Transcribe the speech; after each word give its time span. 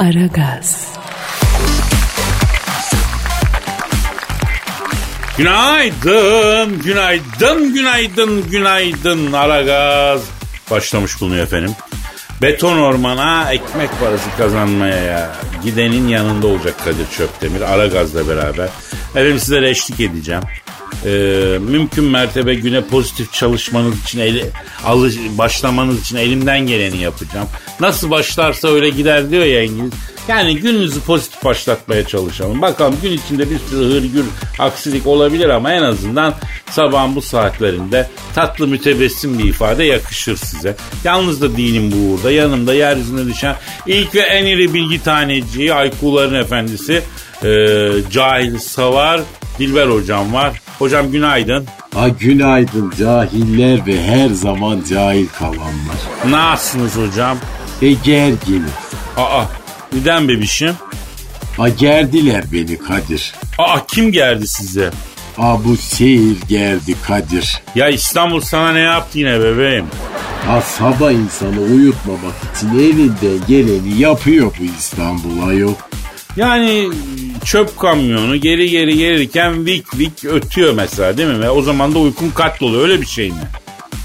Aragaz. 0.00 0.88
Günaydın, 5.38 6.78
günaydın, 6.82 7.74
günaydın, 7.74 8.50
günaydın. 8.50 9.32
Aragaz 9.32 10.22
başlamış 10.70 11.20
bulunuyor 11.20 11.42
efendim. 11.42 11.70
Beton 12.42 12.78
ormana 12.78 13.52
ekmek 13.52 13.90
parası 14.00 14.36
kazanmaya 14.38 14.96
ya. 14.96 15.30
Gidenin 15.64 16.08
yanında 16.08 16.46
olacak 16.46 16.74
Kadir 16.84 17.10
Çöptemir. 17.16 17.60
Aragaz'la 17.60 18.28
beraber. 18.28 18.68
Efendim 19.10 19.38
sizlere 19.38 19.70
eşlik 19.70 20.00
edeceğim. 20.00 20.42
Ee, 21.04 21.58
mümkün 21.60 22.04
mertebe 22.04 22.54
güne 22.54 22.84
pozitif 22.84 23.32
çalışmanız 23.32 24.02
için 24.02 24.18
eli, 24.18 24.46
alış, 24.84 25.16
başlamanız 25.38 26.00
için 26.00 26.16
elimden 26.16 26.66
geleni 26.66 26.98
yapacağım. 26.98 27.48
Nasıl 27.80 28.10
başlarsa 28.10 28.68
öyle 28.68 28.90
gider 28.90 29.30
diyor 29.30 29.44
ya 29.44 29.62
İngiliz. 29.62 29.92
Yani 30.28 30.56
gününüzü 30.56 31.00
pozitif 31.00 31.44
başlatmaya 31.44 32.06
çalışalım. 32.06 32.62
Bakalım 32.62 32.96
gün 33.02 33.12
içinde 33.12 33.50
bir 33.50 33.58
sürü 33.58 33.84
hırgür 33.84 34.24
aksilik 34.58 35.06
olabilir 35.06 35.48
ama 35.48 35.72
en 35.72 35.82
azından 35.82 36.34
sabahın 36.70 37.16
bu 37.16 37.22
saatlerinde 37.22 38.08
tatlı 38.34 38.66
mütebessim 38.66 39.38
bir 39.38 39.44
ifade 39.44 39.84
yakışır 39.84 40.36
size. 40.36 40.76
Yalnız 41.04 41.40
da 41.40 41.56
değilim 41.56 41.92
bu 41.92 41.96
uğurda. 41.96 42.30
Yanımda 42.30 42.74
yeryüzüne 42.74 43.26
düşen 43.26 43.56
ilk 43.86 44.14
ve 44.14 44.20
en 44.20 44.46
iri 44.46 44.74
bilgi 44.74 45.02
taneciği 45.02 45.74
Aykuların 45.74 46.34
Efendisi 46.34 47.02
e, 47.44 47.88
Cahil 48.10 48.58
Savar 48.58 49.20
Dilber 49.58 49.86
hocam 49.86 50.34
var. 50.34 50.60
Hocam 50.80 51.10
günaydın. 51.12 51.66
Ha 51.94 52.08
günaydın 52.08 52.92
cahiller 52.98 53.86
ve 53.86 54.02
her 54.02 54.28
zaman 54.28 54.82
cahil 54.90 55.26
kalanlar. 55.38 55.98
Nasılsınız 56.28 56.96
hocam? 56.96 57.38
E 57.82 57.92
gergin. 57.92 58.64
Aa 59.16 59.44
neden 59.92 60.28
bebişim? 60.28 60.74
Ha 61.56 61.68
gerdiler 61.68 62.44
beni 62.52 62.78
Kadir. 62.78 63.34
Aa 63.58 63.86
kim 63.86 64.12
geldi 64.12 64.48
size? 64.48 64.90
Ha 65.36 65.58
bu 65.64 65.76
seyir 65.76 66.36
geldi 66.48 66.94
Kadir. 67.06 67.62
Ya 67.74 67.88
İstanbul 67.88 68.40
sana 68.40 68.72
ne 68.72 68.80
yaptı 68.80 69.18
yine 69.18 69.40
bebeğim? 69.40 69.86
Ha 70.46 70.60
sabah 70.60 71.12
insanı 71.12 71.60
uyutmamak 71.60 72.34
için 72.56 72.78
elinden 72.78 73.46
geleni 73.48 73.98
yapıyor 73.98 74.52
bu 74.60 74.64
İstanbul 74.78 75.48
ayol. 75.48 75.74
Yani 76.36 76.90
çöp 77.44 77.78
kamyonu 77.78 78.36
geri 78.36 78.70
geri 78.70 78.98
gelirken 78.98 79.66
vik 79.66 79.98
vik 79.98 80.24
ötüyor 80.24 80.74
mesela 80.74 81.16
değil 81.16 81.28
mi? 81.28 81.40
Ve 81.40 81.50
o 81.50 81.62
zaman 81.62 81.94
da 81.94 81.98
uykun 81.98 82.30
katloluyor 82.30 82.82
öyle 82.82 83.00
bir 83.00 83.06
şey 83.06 83.28
mi? 83.28 83.42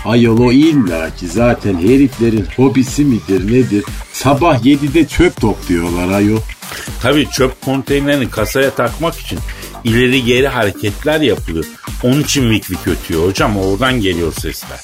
Ayol 0.05 0.39
o 0.39 0.52
illa 0.52 1.16
ki 1.16 1.28
zaten 1.28 1.75
heriflerin 1.75 2.45
hobisi 2.56 3.06
midir 3.06 3.53
nedir? 3.53 3.83
Sabah 4.13 4.66
7'de 4.66 5.08
çöp 5.08 5.41
topluyorlar 5.41 6.11
ayol. 6.11 6.39
Tabii 7.02 7.28
çöp 7.30 7.61
konteynerini 7.61 8.30
kasaya 8.30 8.69
takmak 8.69 9.19
için 9.19 9.39
ileri 9.83 10.23
geri 10.23 10.47
hareketler 10.47 11.22
yapılıyor. 11.22 11.66
Onun 12.03 12.22
için 12.22 12.50
vik 12.50 12.72
vik 12.72 12.88
ötüyor 12.88 13.28
hocam 13.28 13.58
oradan 13.58 14.02
geliyor 14.02 14.33
sesler. 14.33 14.80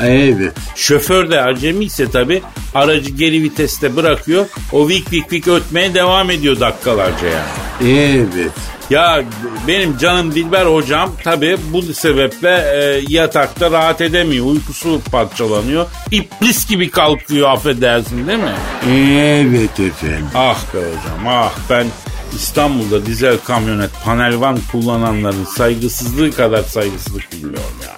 Evet. 0.00 0.52
Şoför 0.74 1.30
de 1.30 1.40
acemi 1.40 1.84
ise 1.84 2.10
tabi 2.10 2.42
aracı 2.74 3.10
geri 3.10 3.42
viteste 3.42 3.96
bırakıyor. 3.96 4.46
O 4.72 4.88
vik 4.88 5.12
vik 5.12 5.32
vik 5.32 5.48
ötmeye 5.48 5.94
devam 5.94 6.30
ediyor 6.30 6.60
dakikalarca 6.60 7.26
yani. 7.26 7.90
Evet. 8.00 8.52
Ya 8.90 9.24
benim 9.68 9.98
canım 9.98 10.34
Dilber 10.34 10.66
hocam 10.66 11.12
tabi 11.24 11.56
bu 11.72 11.82
sebeple 11.82 12.48
e, 12.74 13.04
yatakta 13.08 13.70
rahat 13.70 14.00
edemiyor. 14.00 14.46
Uykusu 14.46 15.00
parçalanıyor. 15.12 15.86
İblis 16.10 16.68
gibi 16.68 16.90
kalkıyor 16.90 17.50
affedersin 17.50 18.26
değil 18.26 18.38
mi? 18.38 18.54
Evet 18.88 19.80
efendim. 19.80 20.26
Ah 20.34 20.74
be 20.74 20.78
hocam 20.78 21.28
ah 21.28 21.52
ben 21.70 21.86
İstanbul'da 22.34 23.06
dizel 23.06 23.38
kamyonet 23.38 23.90
panelvan 24.04 24.58
kullananların 24.72 25.44
saygısızlığı 25.44 26.32
kadar 26.32 26.62
saygısızlık 26.62 27.32
bilmiyorum 27.32 27.76
ya. 27.82 27.94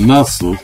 Nasıl? 0.00 0.54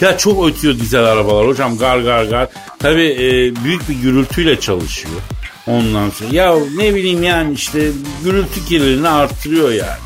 Ya 0.00 0.18
çok 0.18 0.48
ötüyor 0.48 0.74
dizel 0.74 1.04
arabalar 1.04 1.46
hocam 1.46 1.78
gar 1.78 1.98
gar 1.98 2.24
gar. 2.24 2.48
Tabi 2.78 3.02
e, 3.02 3.64
büyük 3.64 3.88
bir 3.88 3.94
gürültüyle 3.94 4.60
çalışıyor. 4.60 5.14
Ondan 5.66 6.10
sonra 6.10 6.30
ya 6.32 6.54
ne 6.76 6.94
bileyim 6.94 7.22
yani 7.22 7.52
işte 7.54 7.90
gürültü 8.24 8.64
kirliliğini 8.64 9.08
arttırıyor 9.08 9.70
yani. 9.70 9.98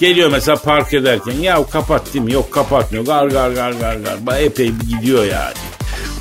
Geliyor 0.00 0.30
mesela 0.30 0.56
park 0.56 0.94
ederken 0.94 1.32
ya 1.32 1.64
kapat 1.66 2.14
değil 2.14 2.24
mi? 2.24 2.32
Yok 2.32 2.52
kapatmıyor. 2.52 3.04
Gar 3.06 3.26
gar 3.26 3.50
gar 3.50 3.72
gar 3.72 3.96
gar. 3.96 4.40
Epey 4.40 4.70
gidiyor 4.90 5.24
yani. 5.24 5.54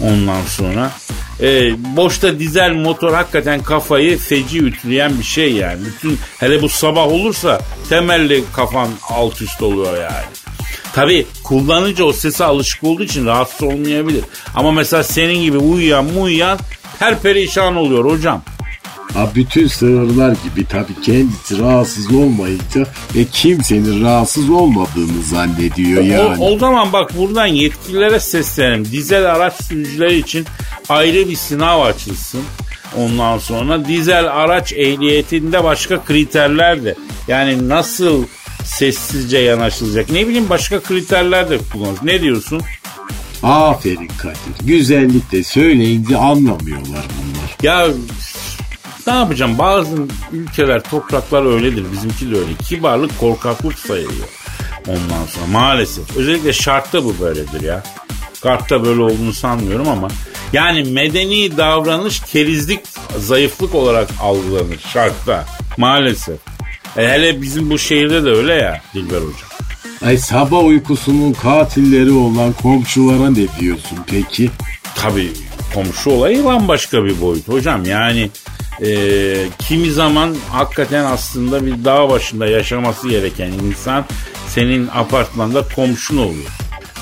Ondan 0.02 0.42
sonra 0.42 0.92
e, 1.42 1.72
boşta 1.96 2.40
dizel 2.40 2.72
motor 2.72 3.14
hakikaten 3.14 3.64
kafayı 3.64 4.18
feci 4.18 4.60
ütüleyen 4.60 5.20
bir 5.20 5.24
şey 5.24 5.54
yani. 5.54 5.80
Bütün 5.86 6.20
hele 6.40 6.62
bu 6.62 6.70
sabah 6.70 7.08
olursa 7.08 7.62
temelli 7.90 8.44
kafan 8.56 8.90
alt 9.10 9.42
üst 9.42 9.62
oluyor 9.62 9.98
yani. 9.98 10.37
Tabi 10.98 11.26
kullanıcı 11.44 12.06
o 12.06 12.14
sese 12.14 12.44
alışık 12.44 12.84
olduğu 12.84 13.04
için 13.04 13.26
rahatsız 13.26 13.64
olmayabilir. 13.64 14.24
Ama 14.56 14.72
mesela 14.72 15.04
senin 15.04 15.42
gibi 15.42 15.58
uyuyan 15.58 16.06
muyuyan 16.06 16.60
her 17.00 17.20
perişan 17.20 17.76
oluyor 17.76 18.06
hocam. 18.06 18.42
Ha 19.14 19.30
bütün 19.36 19.68
sığırlar 19.68 20.30
gibi 20.44 20.66
tabii 20.70 21.02
kendisi 21.06 21.60
rahatsız 21.60 22.14
olmayınca 22.14 22.88
e 23.16 23.26
kimsenin 23.26 24.04
rahatsız 24.04 24.50
olmadığını 24.50 25.24
zannediyor 25.24 26.04
yani. 26.04 26.44
O, 26.44 26.54
o 26.54 26.60
zaman 26.60 26.94
bak 26.94 27.18
buradan 27.18 27.46
yetkililere 27.46 28.20
seslenelim. 28.20 28.86
Dizel 28.86 29.36
araç 29.36 29.54
sürücüleri 29.64 30.18
için 30.18 30.46
ayrı 30.90 31.30
bir 31.30 31.36
sınav 31.36 31.82
açılsın. 31.82 32.42
Ondan 32.98 33.38
sonra 33.38 33.86
dizel 33.86 34.32
araç 34.44 34.74
ehliyetinde 34.74 35.64
başka 35.64 36.04
kriterler 36.04 36.84
de 36.84 36.96
yani 37.28 37.70
nasıl 37.70 38.24
sessizce 38.66 39.38
yanaşılacak 39.38 40.10
ne 40.10 40.28
bileyim 40.28 40.50
başka 40.50 40.80
kriterler 40.80 41.50
de 41.50 41.58
kullanılır. 41.72 42.00
Ne 42.04 42.22
diyorsun? 42.22 42.62
Aferin 43.44 44.12
Kadir. 44.18 44.68
Güzellikle 44.68 45.44
söyleyince 45.44 46.18
anlamıyorlar 46.18 47.06
bunlar. 47.18 47.58
Ya 47.64 47.88
ne 49.08 49.14
yapacağım? 49.14 49.58
Bazı 49.58 49.96
ülkeler, 50.32 50.84
topraklar 50.84 51.46
öyledir. 51.46 51.86
Bizimki 51.92 52.32
de 52.32 52.36
öyle. 52.40 52.54
Kibarlık 52.68 53.20
korkaklık 53.20 53.80
sayılıyor. 53.80 54.28
Ondan 54.88 55.26
sonra 55.26 55.46
maalesef. 55.52 56.18
Özellikle 56.18 56.54
şartta 56.54 57.04
bu 57.04 57.16
böyledir 57.20 57.62
ya. 57.62 57.84
Kartta 58.44 58.86
böyle 58.86 59.02
olduğunu 59.02 59.34
sanmıyorum 59.34 59.90
ama 59.90 60.08
yani 60.54 60.84
medeni 60.84 61.58
davranış 61.58 62.20
kerizlik, 62.20 62.80
zayıflık 63.20 63.76
olarak 63.76 64.10
algılanır 64.22 64.80
şartta. 64.94 65.46
Maalesef. 65.78 66.38
E 66.98 67.08
hele 67.08 67.42
bizim 67.42 67.70
bu 67.70 67.80
şehirde 67.80 68.24
de 68.24 68.30
öyle 68.30 68.54
ya 68.54 68.82
Dilber 68.94 69.18
Hocam. 69.18 69.50
Ay 70.06 70.18
sabah 70.18 70.64
uykusunun 70.64 71.34
katilleri 71.34 72.12
olan 72.12 72.54
komşulara 72.54 73.30
ne 73.30 73.60
diyorsun 73.60 73.98
peki? 74.08 74.50
Tabii 74.96 75.32
komşu 75.74 76.10
olayı 76.10 76.46
bambaşka 76.46 77.06
bir 77.06 77.22
boyut 77.22 77.48
hocam. 77.48 77.86
Yani 77.86 78.30
e, 78.86 78.90
kimi 79.60 79.92
zaman 79.92 80.36
hakikaten 80.52 81.04
aslında 81.04 81.66
bir 81.66 81.86
dağ 81.86 82.10
başında 82.10 82.48
yaşaması 82.48 83.10
gereken 83.10 83.52
insan 83.52 84.06
senin 84.48 84.90
apartmanda 84.94 85.64
komşun 85.76 86.18
oluyor. 86.18 86.52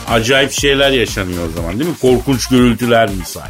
Acayip 0.10 0.52
şeyler 0.52 0.92
yaşanıyor 0.92 1.50
o 1.50 1.52
zaman 1.52 1.80
değil 1.80 1.90
mi? 1.90 1.98
Korkunç 2.02 2.48
gürültüler 2.48 3.10
misal. 3.10 3.48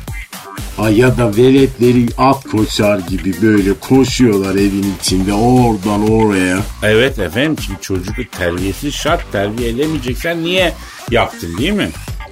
Ay 0.78 1.00
ya 1.00 1.18
da 1.18 1.36
veletleri 1.38 2.06
at 2.18 2.44
koşar 2.44 3.00
gibi 3.00 3.42
böyle 3.42 3.74
koşuyorlar 3.74 4.56
evin 4.56 4.96
içinde 5.00 5.34
oradan 5.34 6.12
oraya. 6.12 6.58
Evet 6.84 7.20
efendim 7.20 7.56
şimdi 7.66 7.82
çocuk 7.82 8.32
terbiyesi 8.32 8.92
şart 8.92 9.32
terbiye 9.32 9.70
edemeyeceksen 9.70 10.44
niye 10.44 10.74
yaptın 11.12 11.58
değil 11.58 11.72
mi? 11.72 11.90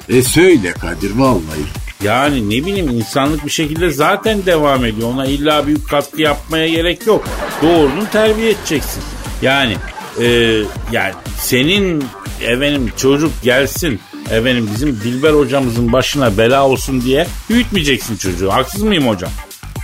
E 0.09 0.21
söyle 0.21 0.71
Kadir 0.71 1.11
vallahi. 1.15 1.63
Yani 2.03 2.49
ne 2.49 2.65
bileyim 2.65 2.89
insanlık 2.89 3.45
bir 3.45 3.51
şekilde 3.51 3.89
zaten 3.89 4.45
devam 4.45 4.85
ediyor. 4.85 5.09
Ona 5.13 5.25
illa 5.25 5.67
büyük 5.67 5.89
katkı 5.89 6.21
yapmaya 6.21 6.67
gerek 6.67 7.07
yok. 7.07 7.27
Doğrunu 7.61 8.09
terbiye 8.11 8.49
edeceksin. 8.49 9.03
Yani 9.41 9.75
e, 10.21 10.25
yani 10.91 11.13
senin 11.39 12.03
efendim 12.41 12.91
çocuk 12.97 13.31
gelsin 13.43 13.99
efendim 14.31 14.69
bizim 14.73 14.89
Dilber 15.03 15.33
hocamızın 15.33 15.93
başına 15.93 16.37
bela 16.37 16.67
olsun 16.67 17.01
diye 17.01 17.27
büyütmeyeceksin 17.49 18.17
çocuğu. 18.17 18.51
Haksız 18.51 18.81
mıyım 18.83 19.07
hocam? 19.07 19.31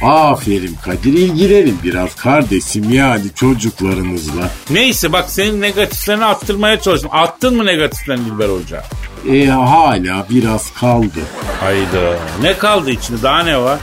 Aferin 0.03 0.75
Kadir 0.85 1.13
ilgilenin 1.13 1.77
biraz 1.83 2.15
kardeşim 2.15 2.93
yani 2.93 3.23
çocuklarınızla. 3.35 4.49
Neyse 4.69 5.13
bak 5.13 5.29
senin 5.29 5.61
negatiflerini 5.61 6.25
attırmaya 6.25 6.81
çalıştım. 6.81 7.09
Attın 7.13 7.55
mı 7.57 7.65
negatiflerini 7.65 8.25
Dilber 8.25 8.49
hoca? 8.49 8.83
E 9.31 9.45
hala 9.47 10.25
biraz 10.29 10.73
kaldı. 10.73 11.19
Hayda. 11.59 12.19
Ne 12.41 12.57
kaldı 12.57 12.91
içinde 12.91 13.23
daha 13.23 13.43
ne 13.43 13.57
var? 13.57 13.79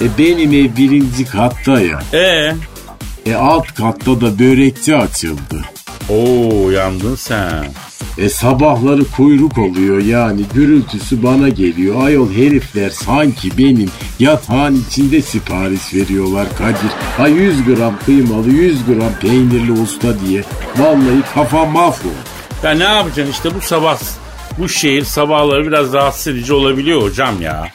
E 0.00 0.04
benim 0.18 0.52
ev 0.52 0.76
birinci 0.76 1.24
katta 1.24 1.80
ya. 1.80 2.02
E 2.12 2.54
E 3.26 3.34
alt 3.34 3.74
katta 3.74 4.20
da 4.20 4.38
börekçi 4.38 4.96
açıldı. 4.96 5.64
Oo 6.08 6.70
yandın 6.70 7.14
sen. 7.14 7.66
E 8.18 8.28
sabahları 8.28 9.04
kuyruk 9.04 9.58
oluyor 9.58 10.02
yani 10.02 10.40
gürültüsü 10.54 11.22
bana 11.22 11.48
geliyor. 11.48 12.04
Ayol 12.04 12.32
herifler 12.32 12.90
sanki 12.90 13.58
benim 13.58 13.90
yatağın 14.18 14.84
içinde 14.88 15.22
sipariş 15.22 15.94
veriyorlar 15.94 16.46
Kadir. 16.58 16.90
Ha 17.16 17.28
100 17.28 17.64
gram 17.64 17.98
kıymalı 18.06 18.48
100 18.48 18.84
gram 18.86 19.12
peynirli 19.20 19.72
usta 19.72 20.20
diye. 20.20 20.42
Vallahi 20.78 21.22
kafam 21.34 21.70
mahvoldu. 21.70 22.14
Ya 22.62 22.70
ne 22.70 22.84
yapacaksın 22.84 23.32
işte 23.32 23.54
bu 23.54 23.60
sabah 23.60 23.98
bu 24.58 24.68
şehir 24.68 25.04
sabahları 25.04 25.66
biraz 25.66 25.92
rahatsız 25.92 26.26
edici 26.26 26.52
olabiliyor 26.52 27.02
hocam 27.02 27.42
ya. 27.42 27.68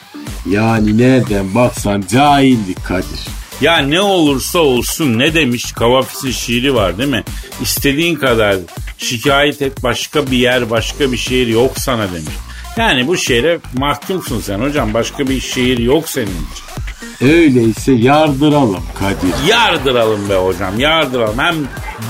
Yani 0.50 0.98
nereden 0.98 1.54
baksan 1.54 2.04
cahillik 2.10 2.84
Kadir. 2.84 3.43
Ya 3.60 3.78
ne 3.78 4.00
olursa 4.00 4.58
olsun 4.58 5.18
ne 5.18 5.34
demiş 5.34 5.72
Kavafis'in 5.72 6.30
şiiri 6.30 6.74
var 6.74 6.98
değil 6.98 7.08
mi? 7.08 7.24
İstediğin 7.62 8.16
kadar 8.16 8.56
şikayet 8.98 9.62
et 9.62 9.82
başka 9.82 10.26
bir 10.30 10.36
yer 10.38 10.70
başka 10.70 11.12
bir 11.12 11.16
şehir 11.16 11.46
yok 11.46 11.72
sana 11.78 12.08
demiş. 12.08 12.34
Yani 12.76 13.06
bu 13.06 13.16
şehre 13.16 13.58
mahkumsun 13.74 14.40
sen 14.40 14.58
hocam 14.58 14.94
başka 14.94 15.28
bir 15.28 15.40
şehir 15.40 15.78
yok 15.78 16.08
senin 16.08 16.26
için. 16.26 16.64
Öyleyse 17.28 17.92
yardıralım 17.92 18.82
Kadir. 18.98 19.48
Yardıralım 19.48 20.28
be 20.30 20.34
hocam 20.34 20.80
yardıralım. 20.80 21.38
Hem 21.38 21.54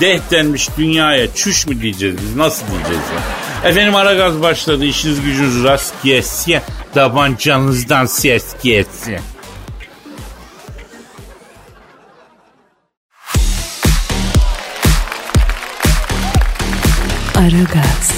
deh 0.01 0.19
denmiş 0.31 0.69
dünyaya 0.77 1.33
çüş 1.33 1.67
mü 1.67 1.81
diyeceğiz 1.81 2.15
biz 2.21 2.35
nasıl 2.35 2.67
diyeceğiz 2.67 3.03
ya. 3.15 3.69
Efendim 3.69 3.95
ara 3.95 4.13
gaz 4.13 4.41
başladı 4.41 4.85
işiniz 4.85 5.21
gücünüz 5.21 5.63
rast 5.63 5.93
gelsin. 6.03 6.57
Tabancanızdan 6.93 8.05
ses 8.05 8.45
gelsin. 8.63 9.19
Aragaz, 17.37 18.11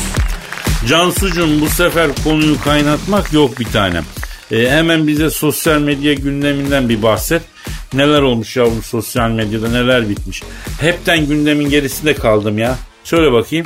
Cansucuğum 0.88 1.62
bu 1.62 1.70
sefer 1.70 2.10
konuyu 2.24 2.62
kaynatmak 2.62 3.34
yok 3.34 3.60
bir 3.60 3.66
tanem. 3.66 4.04
Ee, 4.52 4.70
hemen 4.70 5.08
bize 5.08 5.30
sosyal 5.30 5.80
medya 5.80 6.14
gündeminden 6.14 6.90
bir 6.90 7.02
bahset. 7.04 7.42
Neler 7.94 8.22
olmuş 8.22 8.58
yavrum 8.58 8.84
sosyal 8.84 9.30
medyada 9.30 9.70
neler 9.70 10.10
bitmiş. 10.10 10.44
Hepten 10.82 11.26
gündemin 11.28 11.70
gerisinde 11.70 12.14
kaldım 12.14 12.58
ya. 12.58 12.76
Söyle 13.04 13.32
bakayım. 13.32 13.66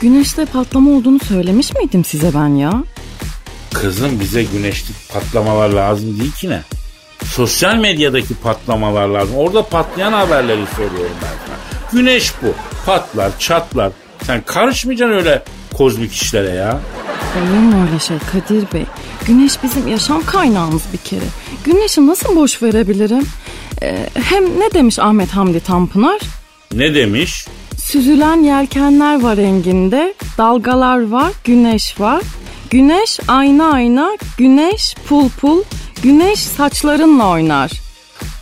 güneşte 0.00 0.44
patlama 0.44 0.90
olduğunu 0.90 1.18
söylemiş 1.28 1.74
miydim 1.74 2.04
size 2.04 2.34
ben 2.34 2.48
ya? 2.48 2.84
Kızım 3.74 4.20
bize 4.20 4.42
güneşlik 4.44 4.96
patlamalar 5.12 5.68
lazım 5.68 6.20
değil 6.20 6.32
ki 6.32 6.50
ne? 6.50 6.62
Sosyal 7.24 7.76
medyadaki 7.76 8.34
patlamalar 8.34 9.08
lazım. 9.08 9.36
Orada 9.36 9.66
patlayan 9.68 10.12
haberleri 10.12 10.64
soruyorum 10.76 11.16
ben 11.22 11.28
sana. 11.46 11.56
Güneş 11.92 12.32
bu. 12.42 12.46
Patlar, 12.86 13.38
çatlar. 13.38 13.92
Sen 14.26 14.42
karışmayacaksın 14.46 15.16
öyle 15.16 15.42
kozmik 15.74 16.12
işlere 16.12 16.50
ya. 16.50 16.80
Olur 17.38 17.58
mu 17.58 17.86
öyle 17.88 17.98
şey 18.00 18.16
Kadir 18.32 18.72
Bey? 18.72 18.84
Güneş 19.26 19.62
bizim 19.62 19.88
yaşam 19.88 20.22
kaynağımız 20.26 20.82
bir 20.92 20.98
kere. 20.98 21.24
Güneşi 21.64 22.06
nasıl 22.06 22.36
boş 22.36 22.62
verebilirim? 22.62 23.26
Ee, 23.82 24.08
hem 24.14 24.44
ne 24.44 24.72
demiş 24.74 24.98
Ahmet 24.98 25.30
Hamdi 25.30 25.60
Tanpınar? 25.60 26.20
Ne 26.74 26.94
demiş? 26.94 27.46
Süzülen 27.76 28.36
yelkenler 28.42 29.20
var 29.22 29.38
enginde, 29.38 30.14
dalgalar 30.38 31.10
var, 31.10 31.32
güneş 31.44 32.00
var. 32.00 32.22
Güneş 32.70 33.20
ayna 33.28 33.72
ayna, 33.72 34.10
güneş 34.38 34.94
pul 35.08 35.28
pul, 35.28 35.62
güneş 36.02 36.38
saçlarınla 36.40 37.28
oynar. 37.28 37.70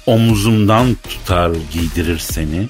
Omuzumdan 0.06 0.97
tutar 1.09 1.50
giydirir 1.73 2.19
seni. 2.19 2.69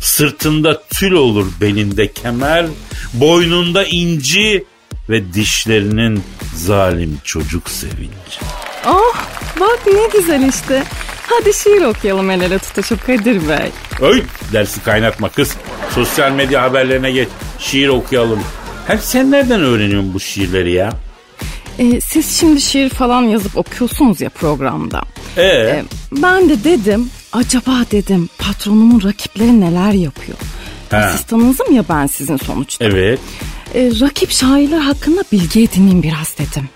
Sırtında 0.00 0.82
tül 0.90 1.12
olur 1.12 1.46
belinde 1.60 2.12
kemer, 2.12 2.66
boynunda 3.14 3.84
inci 3.84 4.64
ve 5.08 5.32
dişlerinin 5.34 6.22
zalim 6.56 7.18
çocuk 7.24 7.68
sevinci. 7.70 8.38
Oh 8.86 9.14
bak 9.60 9.80
ne 9.86 10.18
güzel 10.20 10.48
işte. 10.48 10.82
Hadi 11.26 11.54
şiir 11.54 11.82
okuyalım 11.82 12.30
el 12.30 12.40
ele 12.40 12.58
tutuşup 12.58 13.06
Kadir 13.06 13.48
Bey. 13.48 13.70
Öy 14.00 14.22
dersi 14.52 14.82
kaynatma 14.82 15.28
kız. 15.28 15.56
Sosyal 15.94 16.32
medya 16.32 16.62
haberlerine 16.62 17.10
geç. 17.12 17.28
Şiir 17.58 17.88
okuyalım. 17.88 18.40
Hem 18.86 18.98
sen 18.98 19.30
nereden 19.30 19.60
öğreniyorsun 19.60 20.14
bu 20.14 20.20
şiirleri 20.20 20.72
ya? 20.72 20.92
Ee, 21.78 22.00
siz 22.00 22.38
şimdi 22.40 22.60
şiir 22.60 22.88
falan 22.90 23.22
yazıp 23.22 23.56
okuyorsunuz 23.58 24.20
ya 24.20 24.28
programda. 24.30 25.02
Ee, 25.36 25.42
Ee, 25.42 25.84
ben 26.12 26.48
de 26.48 26.64
dedim 26.64 27.10
acaba 27.32 27.70
dedim 27.90 28.28
patronumun 28.38 29.02
rakipleri 29.02 29.60
neler 29.60 29.92
yapıyor? 29.92 30.38
Ha. 30.90 30.96
Asistanınızım 30.96 31.74
ya 31.74 31.84
ben 31.88 32.06
sizin 32.06 32.36
sonuçta. 32.36 32.84
evet. 32.84 33.20
Ee, 33.74 33.92
rakip 34.00 34.30
şairler 34.30 34.78
hakkında 34.78 35.22
bilgi 35.32 35.62
edineyim 35.62 36.02
biraz 36.02 36.38
dedim. 36.38 36.68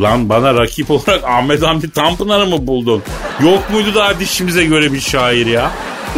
Lan 0.00 0.28
bana 0.28 0.54
rakip 0.54 0.90
olarak 0.90 1.24
Ahmet 1.24 1.62
Hamdi 1.62 1.90
Tanpınar'ı 1.90 2.46
mı 2.46 2.66
buldun? 2.66 3.02
Yok 3.42 3.70
muydu 3.72 3.94
daha 3.94 4.20
dişimize 4.20 4.64
göre 4.64 4.92
bir 4.92 5.00
şair 5.00 5.46
ya? 5.46 5.70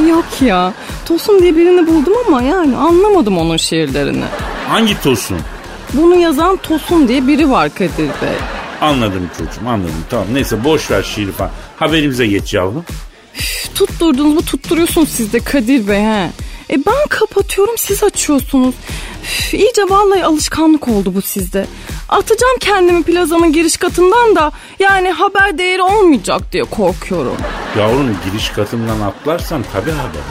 Yok 0.08 0.24
ya 0.40 0.72
Tosun 1.06 1.42
diye 1.42 1.56
birini 1.56 1.86
buldum 1.86 2.12
ama 2.26 2.42
yani 2.42 2.76
anlamadım 2.76 3.38
onun 3.38 3.56
şiirlerini. 3.56 4.24
Hangi 4.68 5.00
tosun? 5.02 5.38
Bunu 5.92 6.16
yazan 6.16 6.56
Tosun 6.56 7.08
diye 7.08 7.26
biri 7.26 7.50
var 7.50 7.74
Kadir 7.74 7.98
Bey. 7.98 8.36
Anladım 8.80 9.30
çocuğum 9.38 9.68
anladım. 9.68 9.94
Tamam 10.10 10.26
neyse 10.32 10.64
boş 10.64 10.90
ver 10.90 11.02
şiiri 11.02 11.32
falan. 11.32 11.50
Haberimize 11.76 12.26
geç 12.26 12.54
yavrum. 12.54 12.84
Tutturdunuz 13.74 14.34
mu 14.34 14.42
tutturuyorsunuz 14.42 15.08
siz 15.08 15.32
de 15.32 15.40
Kadir 15.40 15.88
Bey 15.88 16.00
he. 16.00 16.30
E 16.70 16.76
ben 16.86 17.06
kapatıyorum 17.08 17.74
siz 17.78 18.04
açıyorsunuz. 18.04 18.74
Üf, 19.22 19.54
iyice 19.54 19.82
vallahi 19.82 20.24
alışkanlık 20.24 20.88
oldu 20.88 21.14
bu 21.14 21.22
sizde. 21.22 21.66
Atacağım 22.08 22.56
kendimi 22.60 23.02
plazanın 23.02 23.52
giriş 23.52 23.76
katından 23.76 24.36
da 24.36 24.52
yani 24.78 25.10
haber 25.10 25.58
değeri 25.58 25.82
olmayacak 25.82 26.52
diye 26.52 26.64
korkuyorum. 26.64 27.36
Yavrum 27.78 28.16
giriş 28.24 28.48
katından 28.48 29.00
atlarsan 29.00 29.64
tabii 29.72 29.90
haber. 29.90 30.22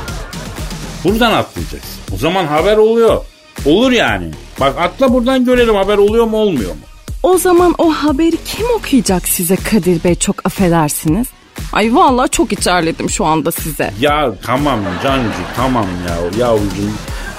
Buradan 1.03 1.31
atlayacaksın. 1.31 1.99
O 2.15 2.17
zaman 2.17 2.45
haber 2.45 2.77
oluyor. 2.77 3.25
Olur 3.65 3.91
yani. 3.91 4.31
Bak 4.59 4.75
atla 4.79 5.13
buradan 5.13 5.45
görelim 5.45 5.75
haber 5.75 5.97
oluyor 5.97 6.25
mu 6.25 6.37
olmuyor 6.37 6.69
mu? 6.71 6.77
O 7.23 7.37
zaman 7.37 7.75
o 7.77 7.91
haberi 7.91 8.37
kim 8.45 8.65
okuyacak 8.77 9.27
size 9.27 9.55
Kadir 9.55 10.03
Bey 10.03 10.15
çok 10.15 10.45
affedersiniz. 10.45 11.27
Ay 11.73 11.95
vallahi 11.95 12.29
çok 12.29 12.53
içerledim 12.53 13.09
şu 13.09 13.25
anda 13.25 13.51
size. 13.51 13.93
Ya 13.99 14.31
tamam 14.43 14.79
Cancu 15.03 15.29
tamam 15.55 15.85
ya 16.07 16.45
yavrucuğum. 16.45 16.91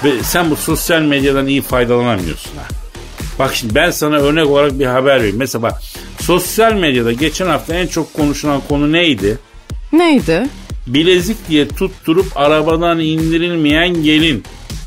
Ve 0.03 0.23
sen 0.23 0.51
bu 0.51 0.55
sosyal 0.55 1.01
medyadan 1.01 1.47
iyi 1.47 1.61
faydalanamıyorsun 1.61 2.51
ha. 2.57 2.63
Bak 3.39 3.55
şimdi 3.55 3.75
ben 3.75 3.91
sana 3.91 4.15
örnek 4.15 4.47
olarak 4.47 4.79
bir 4.79 4.85
haber 4.85 5.19
vereyim. 5.19 5.37
Mesela 5.37 5.61
bak 5.61 5.81
sosyal 6.19 6.73
medyada 6.73 7.11
geçen 7.11 7.47
hafta 7.47 7.75
en 7.75 7.87
çok 7.87 8.13
konuşulan 8.13 8.61
konu 8.69 8.91
neydi? 8.91 9.37
Neydi? 9.93 10.47
Bilezik 10.87 11.49
diye 11.49 11.67
tutturup 11.67 12.25
arabadan 12.35 12.99
indirilmeyen 12.99 14.03
gelin. 14.03 14.43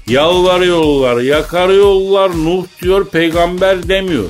Yalvarıyorlar, 0.08 1.20
yakarıyorlar, 1.22 2.30
Nuh 2.30 2.64
diyor, 2.82 3.08
peygamber 3.08 3.88
demiyor. 3.88 4.24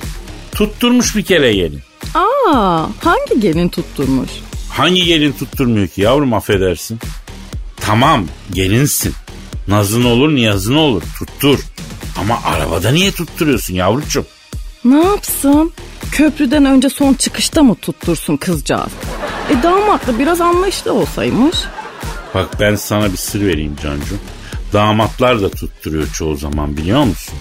Tutturmuş 0.53 1.17
bir 1.17 1.25
kere 1.25 1.53
gelin. 1.55 1.81
Aa 2.15 2.87
hangi 3.01 3.41
gelin 3.41 3.69
tutturmuş? 3.69 4.31
Hangi 4.77 5.05
gelin 5.05 5.33
tutturmuyor 5.33 5.89
ki 5.89 6.01
yavrum 6.03 6.35
affedersin? 6.35 6.99
Tamam 7.77 8.25
gelinsin. 8.53 9.15
Nazın 9.69 10.05
olur 10.05 10.35
niyazın 10.35 10.75
olur 10.75 11.03
tuttur. 11.19 11.59
Ama 12.19 12.39
arabada 12.45 12.91
niye 12.91 13.13
tutturuyorsun 13.13 13.75
yavrucuğum? 13.75 14.27
Ne 14.85 15.05
yapsın? 15.05 15.73
Köprüden 16.13 16.65
önce 16.65 16.89
son 16.89 17.15
çıkışta 17.15 17.63
mı 17.63 17.75
tuttursun 17.75 18.37
kızcağız? 18.37 18.93
E 19.51 19.63
damat 19.63 20.07
da 20.07 20.19
biraz 20.19 20.41
anlayışlı 20.41 20.93
olsaymış. 20.93 21.57
Bak 22.35 22.61
ben 22.61 22.75
sana 22.77 23.13
bir 23.13 23.17
sır 23.17 23.41
vereyim 23.41 23.77
Cancu. 23.83 24.15
Damatlar 24.73 25.43
da 25.43 25.49
tutturuyor 25.49 26.07
çoğu 26.13 26.37
zaman 26.37 26.77
biliyor 26.77 27.05
musun? 27.05 27.35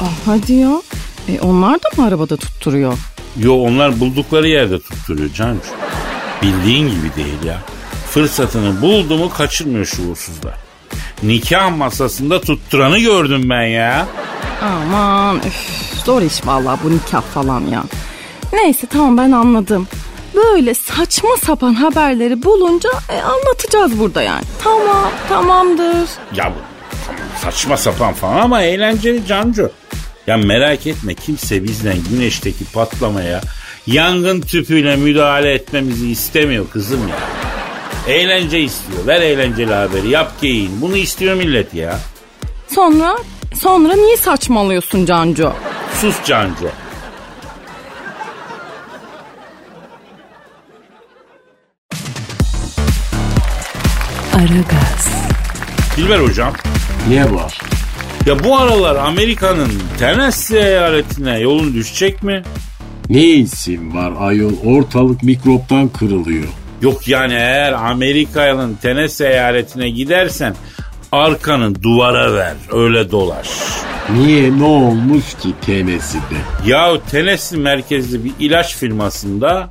Aa 0.00 0.04
hadi 0.26 0.52
ya. 0.52 0.82
E 1.28 1.40
onlar 1.40 1.74
da 1.82 1.88
mı 1.96 2.06
arabada 2.06 2.36
tutturuyor? 2.36 2.98
Yo 3.38 3.54
onlar 3.54 4.00
buldukları 4.00 4.48
yerde 4.48 4.78
tutturuyor 4.80 5.32
Cancu. 5.34 5.68
Bildiğin 6.44 6.88
gibi 6.88 7.16
değil 7.16 7.42
ya. 7.46 7.58
Fırsatını 8.10 8.82
buldu 8.82 9.16
mu 9.16 9.30
kaçırmıyor 9.36 9.84
şuursuzlar. 9.84 10.54
Nikah 11.22 11.76
masasında 11.76 12.40
tutturanı 12.40 12.98
gördüm 12.98 13.50
ben 13.50 13.62
ya. 13.66 14.06
Aman 14.62 15.36
üf, 15.36 15.54
zor 16.04 16.22
iş 16.22 16.46
vallahi 16.46 16.80
bu 16.84 16.90
nikah 16.94 17.22
falan 17.22 17.60
ya. 17.60 17.84
Neyse 18.52 18.86
tamam 18.86 19.18
ben 19.18 19.32
anladım. 19.32 19.88
Böyle 20.34 20.74
saçma 20.74 21.36
sapan 21.42 21.74
haberleri 21.74 22.42
bulunca 22.42 22.88
e, 23.08 23.20
anlatacağız 23.20 23.98
burada 24.00 24.22
yani. 24.22 24.44
Tamam 24.62 25.10
tamamdır. 25.28 26.08
Ya 26.34 26.52
bu 26.52 26.58
tamam, 27.06 27.22
saçma 27.42 27.76
sapan 27.76 28.14
falan 28.14 28.36
ama 28.36 28.62
eğlenceli 28.62 29.26
Cancu. 29.26 29.70
Ya 30.26 30.36
merak 30.36 30.86
etme 30.86 31.14
kimse 31.14 31.64
bizden 31.64 31.96
güneşteki 32.10 32.64
patlamaya 32.64 33.40
yangın 33.86 34.40
tüpüyle 34.40 34.96
müdahale 34.96 35.52
etmemizi 35.52 36.10
istemiyor 36.10 36.66
kızım 36.72 37.08
ya. 37.08 37.16
Eğlence 38.14 38.60
istiyor. 38.60 39.06
Ver 39.06 39.20
eğlenceli 39.22 39.74
haberi. 39.74 40.08
Yap 40.08 40.32
geyin. 40.40 40.80
Bunu 40.80 40.96
istiyor 40.96 41.34
millet 41.34 41.74
ya. 41.74 41.98
Sonra 42.74 43.16
Sonra 43.60 43.94
niye 43.94 44.16
saçmalıyorsun 44.16 45.06
Cancu? 45.06 45.52
Sus 46.00 46.24
Cancu. 46.24 46.68
Aragaz, 54.34 55.08
Dilber 55.96 56.18
hocam. 56.18 56.52
Ne 57.08 57.34
var? 57.34 57.58
Ya 58.26 58.44
bu 58.44 58.58
aralar 58.58 58.96
Amerika'nın 58.96 59.72
Tennessee 59.98 60.58
eyaletine 60.58 61.38
yolun 61.38 61.74
düşecek 61.74 62.22
mi? 62.22 62.42
Ne 63.10 63.24
isim 63.24 63.94
var 63.94 64.12
ayol 64.18 64.52
ortalık 64.64 65.22
mikroptan 65.22 65.88
kırılıyor. 65.88 66.44
Yok 66.82 67.08
yani 67.08 67.32
eğer 67.32 67.72
Amerika'nın 67.72 68.74
Tennessee 68.74 69.28
eyaletine 69.28 69.90
gidersen 69.90 70.54
arkanı 71.12 71.82
duvara 71.82 72.34
ver 72.34 72.54
öyle 72.72 73.10
dolaş. 73.10 73.48
Niye 74.16 74.58
ne 74.58 74.64
olmuş 74.64 75.24
ki 75.42 75.48
Tennessee'de? 75.66 76.70
Ya 76.70 77.00
Tennessee 77.10 77.58
merkezli 77.58 78.24
bir 78.24 78.32
ilaç 78.40 78.76
firmasında 78.76 79.70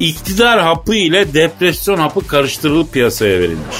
iktidar 0.00 0.60
hapı 0.60 0.94
ile 0.94 1.34
depresyon 1.34 1.96
hapı 1.96 2.26
karıştırılıp 2.26 2.92
piyasaya 2.92 3.38
verilmiş. 3.38 3.76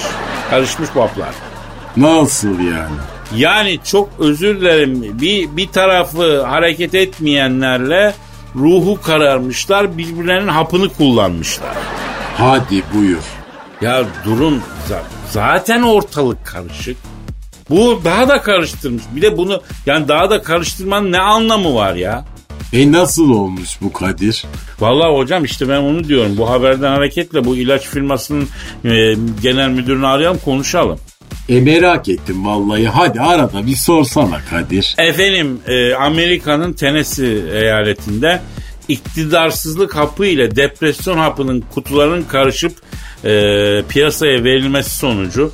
Karışmış 0.49 0.89
bu 0.95 1.01
haplar. 1.01 1.35
Nasıl 1.97 2.59
yani? 2.59 2.95
Yani 3.35 3.79
çok 3.83 4.09
özür 4.19 4.61
dilerim 4.61 5.19
bir, 5.21 5.57
bir 5.57 5.67
tarafı 5.67 6.43
hareket 6.43 6.95
etmeyenlerle 6.95 8.13
ruhu 8.57 9.01
kararmışlar 9.01 9.97
birbirlerinin 9.97 10.47
hapını 10.47 10.89
kullanmışlar. 10.89 11.75
Hadi 12.37 12.83
buyur. 12.93 13.23
Ya 13.81 14.03
durum 14.25 14.61
za- 14.89 15.01
zaten 15.31 15.81
ortalık 15.81 16.45
karışık. 16.45 16.97
Bu 17.69 18.01
daha 18.05 18.29
da 18.29 18.41
karıştırmış. 18.41 19.03
Bir 19.15 19.21
de 19.21 19.37
bunu 19.37 19.61
yani 19.85 20.07
daha 20.07 20.29
da 20.29 20.41
karıştırmanın 20.41 21.11
ne 21.11 21.19
anlamı 21.19 21.75
var 21.75 21.95
ya? 21.95 22.25
E 22.73 22.91
nasıl 22.91 23.29
olmuş 23.29 23.69
bu 23.81 23.93
Kadir? 23.93 24.45
Vallahi 24.79 25.17
hocam 25.17 25.45
işte 25.45 25.69
ben 25.69 25.77
onu 25.77 26.03
diyorum. 26.03 26.37
Bu 26.37 26.49
haberden 26.49 26.91
hareketle 26.91 27.45
bu 27.45 27.55
ilaç 27.55 27.81
firmasının 27.81 28.47
e, 28.85 28.89
genel 29.41 29.69
müdürünü 29.69 30.07
arayalım 30.07 30.39
konuşalım. 30.45 30.99
E 31.49 31.61
merak 31.61 32.09
ettim 32.09 32.45
vallahi. 32.45 32.87
Hadi 32.87 33.21
arada 33.21 33.65
bir 33.65 33.75
sorsana 33.75 34.39
Kadir. 34.49 34.95
Efendim 34.97 35.59
e, 35.67 35.93
Amerika'nın 35.93 36.73
Tennessee 36.73 37.43
eyaletinde 37.53 38.41
iktidarsızlık 38.87 39.95
hapı 39.95 40.25
ile 40.25 40.55
depresyon 40.55 41.17
hapının 41.17 41.63
kutularının 41.73 42.23
karışıp 42.23 42.73
e, 43.25 43.31
piyasaya 43.89 44.43
verilmesi 44.43 44.97
sonucu 44.97 45.51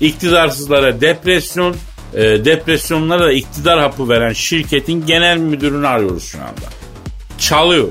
iktidarsızlara 0.00 1.00
depresyon, 1.00 1.76
e, 2.14 2.44
depresyonlara 2.44 3.24
da 3.24 3.32
iktidar 3.32 3.80
hapı 3.80 4.08
veren 4.08 4.32
şirketin 4.32 5.06
genel 5.06 5.38
müdürünü 5.38 5.86
arıyoruz 5.86 6.24
şu 6.24 6.38
anda. 6.38 6.68
Çalıyor. 7.38 7.88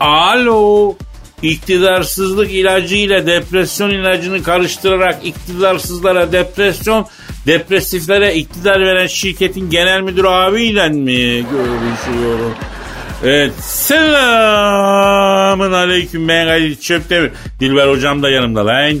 Alo. 0.00 0.96
İktidarsızlık 1.42 2.52
ilacı 2.52 2.96
ile 2.96 3.26
depresyon 3.26 3.90
ilacını 3.90 4.42
karıştırarak 4.42 5.26
iktidarsızlara 5.26 6.32
depresyon, 6.32 7.06
depresiflere 7.46 8.34
iktidar 8.34 8.80
veren 8.80 9.06
şirketin 9.06 9.70
genel 9.70 10.00
müdürü 10.00 10.28
abiyle 10.28 10.88
mi 10.88 11.16
görüşüyorum? 11.16 12.54
Evet. 13.24 13.52
Selamın 13.60 14.12
aleyküm 15.72 16.28
ben 16.28 16.48
Kadir 16.48 16.76
Çöptemir. 16.76 17.30
Dilber 17.60 17.88
hocam 17.88 18.22
da 18.22 18.30
yanımda 18.30 18.66
lan. 18.66 18.98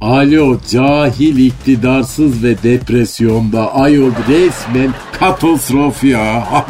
Alo 0.00 0.58
cahil 0.70 1.46
iktidarsız 1.46 2.44
ve 2.44 2.62
depresyonda 2.62 3.74
ayol 3.74 4.12
resmen 4.28 4.94
katastrof 5.12 6.04
ya. 6.04 6.48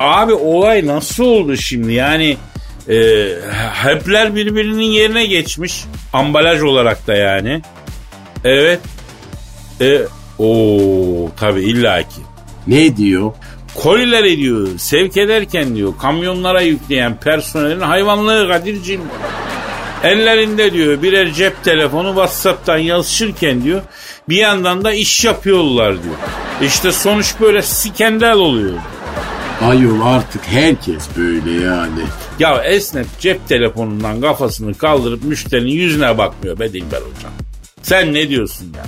Abi 0.00 0.32
olay 0.34 0.86
nasıl 0.86 1.24
oldu 1.24 1.56
şimdi? 1.56 1.92
Yani 1.92 2.36
e, 2.90 3.28
hepler 3.72 4.34
birbirinin 4.34 4.82
yerine 4.82 5.26
geçmiş. 5.26 5.84
Ambalaj 6.12 6.62
olarak 6.62 7.06
da 7.06 7.14
yani. 7.14 7.62
Evet. 8.44 8.80
E, 9.80 10.00
o 10.38 11.30
tabii 11.36 11.62
illaki. 11.62 12.20
ne 12.66 12.96
diyor? 12.96 13.32
Kolileri 13.74 14.36
diyor 14.36 14.68
sevk 14.78 15.16
ederken 15.16 15.76
diyor 15.76 15.92
kamyonlara 16.00 16.60
yükleyen 16.60 17.16
personelin 17.16 17.80
hayvanlığı 17.80 18.48
Kadir'cim. 18.48 19.00
Ellerinde 20.02 20.72
diyor 20.72 21.02
birer 21.02 21.32
cep 21.32 21.64
telefonu 21.64 22.08
Whatsapp'tan 22.08 22.78
yazışırken 22.78 23.64
diyor 23.64 23.82
bir 24.28 24.36
yandan 24.36 24.84
da 24.84 24.92
iş 24.92 25.24
yapıyorlar 25.24 25.92
diyor. 26.02 26.14
İşte 26.62 26.92
sonuç 26.92 27.34
böyle 27.40 27.62
skandal 27.62 28.38
oluyor. 28.38 28.74
Ayol 29.60 30.00
artık 30.00 30.46
herkes 30.46 31.08
böyle 31.16 31.50
yani. 31.64 32.00
Ya 32.38 32.64
esnaf 32.64 33.06
cep 33.20 33.48
telefonundan 33.48 34.20
kafasını 34.20 34.74
kaldırıp 34.74 35.24
müşterinin 35.24 35.70
yüzüne 35.70 36.18
bakmıyor 36.18 36.58
be 36.58 36.72
Dilber 36.72 36.96
hocam. 36.96 37.32
Sen 37.82 38.14
ne 38.14 38.28
diyorsun 38.28 38.72
ya? 38.76 38.84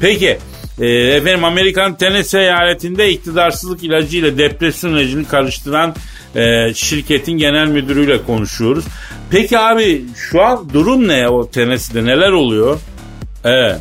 Peki 0.00 0.38
e, 0.80 0.86
efendim 0.86 1.44
Amerikan 1.44 1.94
Tennessee 1.94 2.40
eyaletinde 2.40 3.10
iktidarsızlık 3.10 3.84
ilacıyla 3.84 4.38
depresyon 4.38 4.90
ilacını 4.92 5.28
karıştıran 5.28 5.94
e, 6.34 6.74
şirketin 6.74 7.32
genel 7.32 7.66
müdürüyle 7.66 8.22
konuşuyoruz. 8.22 8.84
Peki 9.30 9.58
abi 9.58 10.04
şu 10.16 10.42
an 10.42 10.68
durum 10.72 11.08
ne 11.08 11.28
o 11.28 11.50
Tennessee'de 11.50 12.04
neler 12.06 12.30
oluyor? 12.30 12.78
Evet. 13.44 13.80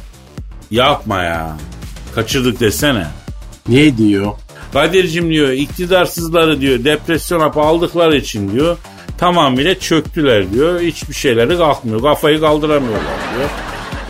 Yapma 0.71 1.23
ya. 1.23 1.57
Kaçırdık 2.15 2.59
desene. 2.59 3.07
Ne 3.67 3.97
diyor? 3.97 4.31
Kadir'cim 4.73 5.29
diyor 5.29 5.49
iktidarsızları 5.49 6.61
diyor 6.61 6.83
depresyon 6.83 7.39
hapı 7.39 7.59
aldıkları 7.59 8.17
için 8.17 8.51
diyor 8.51 8.77
tamamıyla 9.17 9.79
çöktüler 9.79 10.53
diyor. 10.53 10.79
Hiçbir 10.81 11.13
şeyleri 11.13 11.57
kalkmıyor. 11.57 12.01
Kafayı 12.01 12.39
kaldıramıyorlar 12.39 13.13
diyor. 13.37 13.49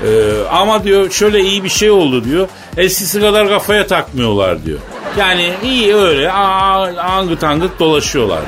Ee, 0.06 0.48
ama 0.50 0.84
diyor 0.84 1.12
şöyle 1.12 1.40
iyi 1.40 1.64
bir 1.64 1.70
şey 1.70 1.92
oldu 1.92 2.24
diyor. 2.24 2.48
Eskisi 2.78 3.22
kadar 3.22 3.48
kafaya 3.48 3.88
takmıyorlar 3.88 4.66
diyor. 4.66 4.80
Yani 5.20 5.50
iyi 5.64 5.96
öyle 5.96 6.32
aa, 6.32 6.98
angıt 6.98 7.44
angıt 7.44 7.80
dolaşıyorlar. 7.80 8.42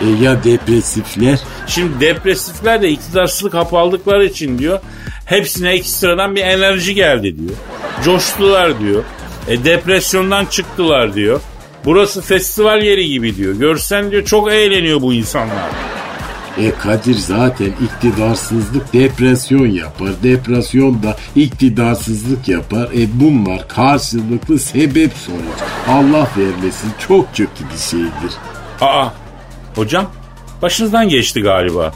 E 0.00 0.24
ya 0.24 0.44
depresifler? 0.44 1.38
Şimdi 1.66 2.00
depresifler 2.00 2.82
de 2.82 2.88
iktidarsızlık 2.88 3.54
hapı 3.54 3.78
aldıkları 3.78 4.24
için 4.24 4.58
diyor. 4.58 4.80
Hepsine 5.26 5.70
ekstradan 5.70 6.36
bir 6.36 6.42
enerji 6.42 6.94
geldi 6.94 7.38
diyor. 7.38 7.56
Coştular 8.04 8.80
diyor. 8.80 9.04
E, 9.48 9.64
depresyondan 9.64 10.44
çıktılar 10.44 11.14
diyor. 11.14 11.40
Burası 11.84 12.22
festival 12.22 12.82
yeri 12.82 13.08
gibi 13.08 13.36
diyor. 13.36 13.54
Görsen 13.54 14.10
diyor 14.10 14.24
çok 14.24 14.52
eğleniyor 14.52 15.02
bu 15.02 15.14
insanlar. 15.14 15.70
E 16.58 16.70
Kadir 16.70 17.14
zaten 17.14 17.72
iktidarsızlık 17.84 18.92
depresyon 18.92 19.66
yapar. 19.66 20.08
Depresyon 20.22 21.02
da 21.02 21.16
iktidarsızlık 21.36 22.48
yapar. 22.48 22.88
E 22.96 23.20
bunlar 23.20 23.68
karşılıklı 23.68 24.58
sebep 24.58 25.12
sonuç. 25.12 25.70
Allah 25.88 26.28
vermesin 26.36 26.90
çok 27.08 27.36
kötü 27.36 27.64
bir 27.74 27.78
şeydir. 27.78 28.32
Aa 28.80 29.08
hocam 29.74 30.10
başınızdan 30.62 31.08
geçti 31.08 31.40
galiba. 31.42 31.94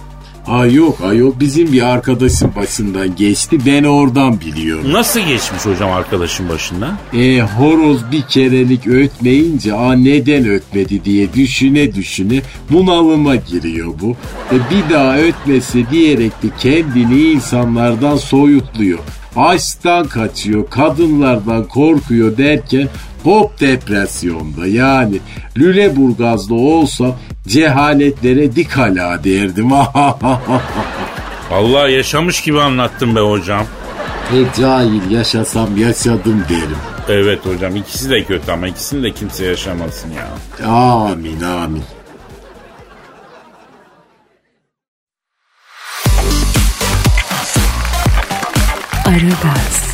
Aa 0.51 0.67
yok 0.67 1.01
ayol 1.01 1.33
bizim 1.41 1.73
bir 1.73 1.83
arkadaşın 1.83 2.53
başından 2.57 3.17
geçti 3.17 3.59
ben 3.67 3.85
oradan 3.85 4.41
biliyorum. 4.41 4.93
Nasıl 4.93 5.21
geçmiş 5.21 5.67
hocam 5.67 5.93
arkadaşın 5.93 6.49
başından? 6.49 6.99
E 7.13 7.41
horoz 7.41 8.13
bir 8.13 8.23
kerelik 8.23 8.87
ötmeyince 8.87 9.75
a 9.75 9.93
neden 9.93 10.49
ötmedi 10.49 11.05
diye 11.05 11.33
düşüne 11.33 11.95
düşüne 11.95 12.43
bunalıma 12.71 13.37
giriyor 13.37 13.95
bu. 14.03 14.17
E 14.53 14.57
bir 14.71 14.95
daha 14.95 15.19
ötmesi 15.19 15.91
diyerek 15.91 16.43
de 16.43 16.47
kendini 16.59 17.23
insanlardan 17.23 18.17
soyutluyor. 18.17 18.99
Açtan 19.37 20.07
kaçıyor, 20.07 20.71
kadınlardan 20.71 21.65
korkuyor 21.65 22.37
derken 22.37 22.89
hop 23.25 23.61
depresyonda 23.61 24.67
yani 24.67 25.19
Lüleburgaz'da 25.57 26.55
olsam 26.55 27.15
cehaletlere 27.49 28.57
dik 28.57 28.71
hala 28.71 29.25
derdim. 29.25 29.71
Vallahi 31.51 31.93
yaşamış 31.93 32.41
gibi 32.41 32.61
anlattım 32.61 33.17
be 33.17 33.21
hocam. 33.21 33.65
e 34.35 34.61
cahil 34.61 35.11
yaşasam 35.11 35.77
yaşadım 35.77 36.45
derim. 36.49 36.79
Evet 37.09 37.47
hocam 37.47 37.77
ikisi 37.77 38.11
de 38.11 38.25
kötü 38.25 38.53
ama 38.53 38.69
ikisini 38.69 39.03
de 39.03 39.13
kimse 39.13 39.45
yaşamasın 39.45 40.11
ya. 40.11 40.29
Amin 40.69 41.41
amin. 41.41 41.83
Aragaz, 49.11 49.85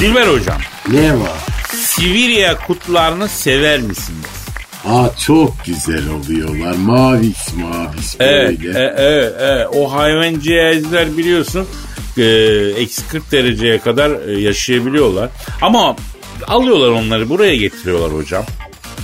Dilber 0.00 0.26
hocam 0.26 0.60
Ne 0.90 1.12
var? 1.12 1.38
Sibirya 1.76 2.58
kutlarını 2.58 3.28
sever 3.28 3.80
misiniz? 3.80 4.26
Aa 4.86 5.08
çok 5.26 5.64
güzel 5.64 6.08
oluyorlar. 6.10 6.74
Mavis 6.76 7.54
mavis 7.54 8.16
Evet, 8.20 8.60
böyle. 8.62 8.78
e, 8.78 8.94
evet, 8.96 9.34
evet. 9.40 9.66
O 9.74 9.92
hayvancağızlar 9.92 11.16
biliyorsun 11.18 11.66
e, 12.18 12.22
eksi 12.78 13.08
40 13.08 13.32
dereceye 13.32 13.78
kadar 13.78 14.28
e, 14.28 14.40
yaşayabiliyorlar. 14.40 15.28
Ama 15.62 15.96
alıyorlar 16.46 16.88
onları 16.88 17.28
buraya 17.28 17.56
getiriyorlar 17.56 18.12
hocam. 18.12 18.44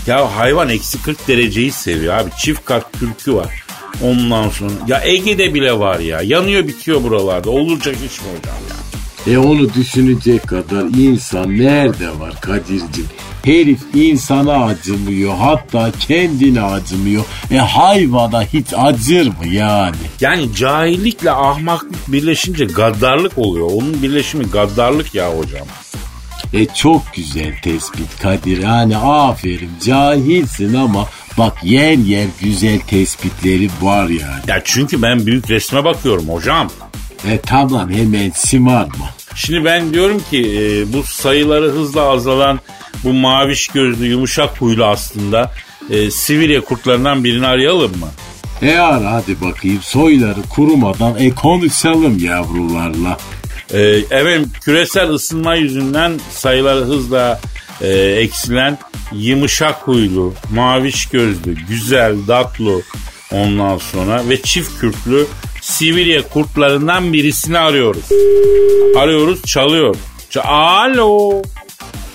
Ya 0.07 0.37
hayvan 0.37 0.69
eksi 0.69 1.03
40 1.03 1.29
dereceyi 1.29 1.73
seviyor 1.73 2.15
abi. 2.15 2.31
Çift 2.39 2.65
kat 2.65 2.85
kürkü 3.01 3.35
var. 3.35 3.63
Ondan 4.03 4.49
sonra 4.51 4.71
ya 4.89 5.01
Ege'de 5.05 5.55
bile 5.55 5.79
var 5.79 5.99
ya. 5.99 6.21
Yanıyor 6.23 6.67
bitiyor 6.69 7.03
buralarda. 7.03 7.51
Olacak 7.51 7.95
iş 7.95 8.21
mi 8.21 8.27
hocam 8.39 8.57
ya? 8.71 8.78
E 9.31 9.39
onu 9.39 9.75
düşünecek 9.75 10.47
kadar 10.47 10.99
insan 10.99 11.59
nerede 11.59 12.19
var 12.19 12.41
Kadir'cim? 12.41 13.07
Herif 13.45 13.81
insana 13.95 14.65
acımıyor 14.65 15.35
hatta 15.35 15.93
kendine 16.01 16.63
acımıyor. 16.63 17.25
E 17.51 17.57
hayvana 17.57 18.43
hiç 18.43 18.67
acır 18.77 19.27
mı 19.27 19.47
yani? 19.51 19.97
Yani 20.21 20.55
cahillikle 20.55 21.31
ahmaklık 21.31 22.13
birleşince 22.13 22.65
gaddarlık 22.65 23.39
oluyor. 23.39 23.69
Onun 23.73 24.03
birleşimi 24.03 24.45
gaddarlık 24.45 25.15
ya 25.15 25.39
hocam. 25.39 25.67
E 26.53 26.67
çok 26.67 27.03
güzel 27.15 27.61
tespit 27.63 28.21
Kadir. 28.23 28.63
Yani 28.63 28.97
aferin 28.97 29.71
cahilsin 29.85 30.75
ama 30.75 31.09
bak 31.39 31.65
yer 31.65 31.99
yer 31.99 32.27
güzel 32.41 32.81
tespitleri 32.81 33.69
var 33.83 34.09
yani. 34.09 34.43
Ya 34.47 34.61
çünkü 34.65 35.03
ben 35.03 35.27
büyük 35.27 35.51
resme 35.51 35.85
bakıyorum 35.85 36.29
hocam. 36.29 36.71
E 37.31 37.41
tamam 37.41 37.91
hemen 37.91 38.31
simarma. 38.35 39.18
Şimdi 39.39 39.65
ben 39.65 39.95
diyorum 39.95 40.23
ki 40.31 40.39
e, 40.39 40.93
bu 40.93 41.03
sayıları 41.03 41.71
hızla 41.71 42.03
azalan 42.03 42.61
bu 43.05 43.13
maviş 43.13 43.69
gözlü 43.69 44.07
yumuşak 44.07 44.61
huylu 44.61 44.85
aslında 44.85 45.53
e, 45.91 46.11
Sibirya 46.11 46.61
kurtlarından 46.61 47.25
birini 47.25 47.47
arayalım 47.47 47.91
mı? 47.91 48.09
E 48.63 48.79
ara 48.79 49.13
hadi 49.13 49.41
bakayım 49.41 49.83
soyları 49.83 50.43
kurumadan 50.51 51.17
e 51.19 51.31
konuşalım 51.31 52.19
yavrularla. 52.19 53.19
E, 53.73 53.81
efendim 54.11 54.53
küresel 54.61 55.11
ısınma 55.11 55.55
yüzünden 55.55 56.13
sayıları 56.31 56.81
hızla 56.81 57.41
e, 57.81 57.89
eksilen 57.99 58.79
yumuşak 59.13 59.75
huylu, 59.75 60.35
maviş 60.55 61.07
gözlü, 61.07 61.55
güzel, 61.69 62.17
datlı 62.29 62.83
ondan 63.33 63.79
sonra 63.79 64.29
ve 64.29 64.43
çift 64.43 64.81
kürklü 64.81 65.27
Sibirya 65.73 66.29
kurtlarından 66.29 67.13
birisini 67.13 67.59
arıyoruz. 67.59 68.05
Arıyoruz 68.99 69.43
çalıyor. 69.43 69.97
Ç- 70.31 70.41
Alo. 70.47 71.43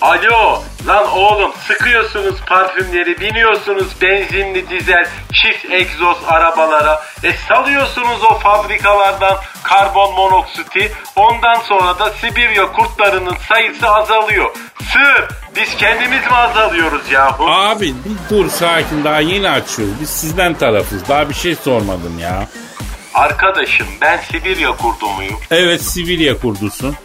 Alo 0.00 0.62
lan 0.86 1.08
oğlum 1.12 1.52
sıkıyorsunuz 1.68 2.34
parfümleri 2.46 3.20
biniyorsunuz 3.20 3.86
benzinli 4.02 4.68
dizel 4.70 5.06
çift 5.32 5.72
egzoz 5.72 6.16
arabalara 6.26 7.02
e 7.24 7.32
salıyorsunuz 7.48 8.22
o 8.30 8.38
fabrikalardan 8.38 9.36
karbon 9.62 10.14
monoksiti 10.14 10.92
ondan 11.16 11.60
sonra 11.60 11.98
da 11.98 12.10
Sibirya 12.10 12.72
kurtlarının 12.72 13.36
sayısı 13.48 13.88
azalıyor. 13.88 14.50
Sır 14.92 15.24
biz 15.56 15.76
kendimiz 15.76 16.20
mi 16.26 16.32
azalıyoruz 16.34 17.10
yahu? 17.12 17.44
Abi 17.50 17.86
bir 18.04 18.36
dur 18.36 18.50
sakin 18.50 19.04
daha 19.04 19.20
yeni 19.20 19.50
açıyoruz. 19.50 19.94
Biz 20.00 20.10
sizden 20.10 20.54
tarafız. 20.54 21.08
Daha 21.08 21.28
bir 21.28 21.34
şey 21.34 21.54
sormadım 21.54 22.18
ya. 22.18 22.48
Arkadaşım 23.14 23.86
ben 24.00 24.18
Sibirya 24.32 24.70
kurdu 24.76 25.08
muyum? 25.16 25.34
Evet 25.50 25.82
Sibirya 25.82 26.38
kurdusun. 26.38 26.96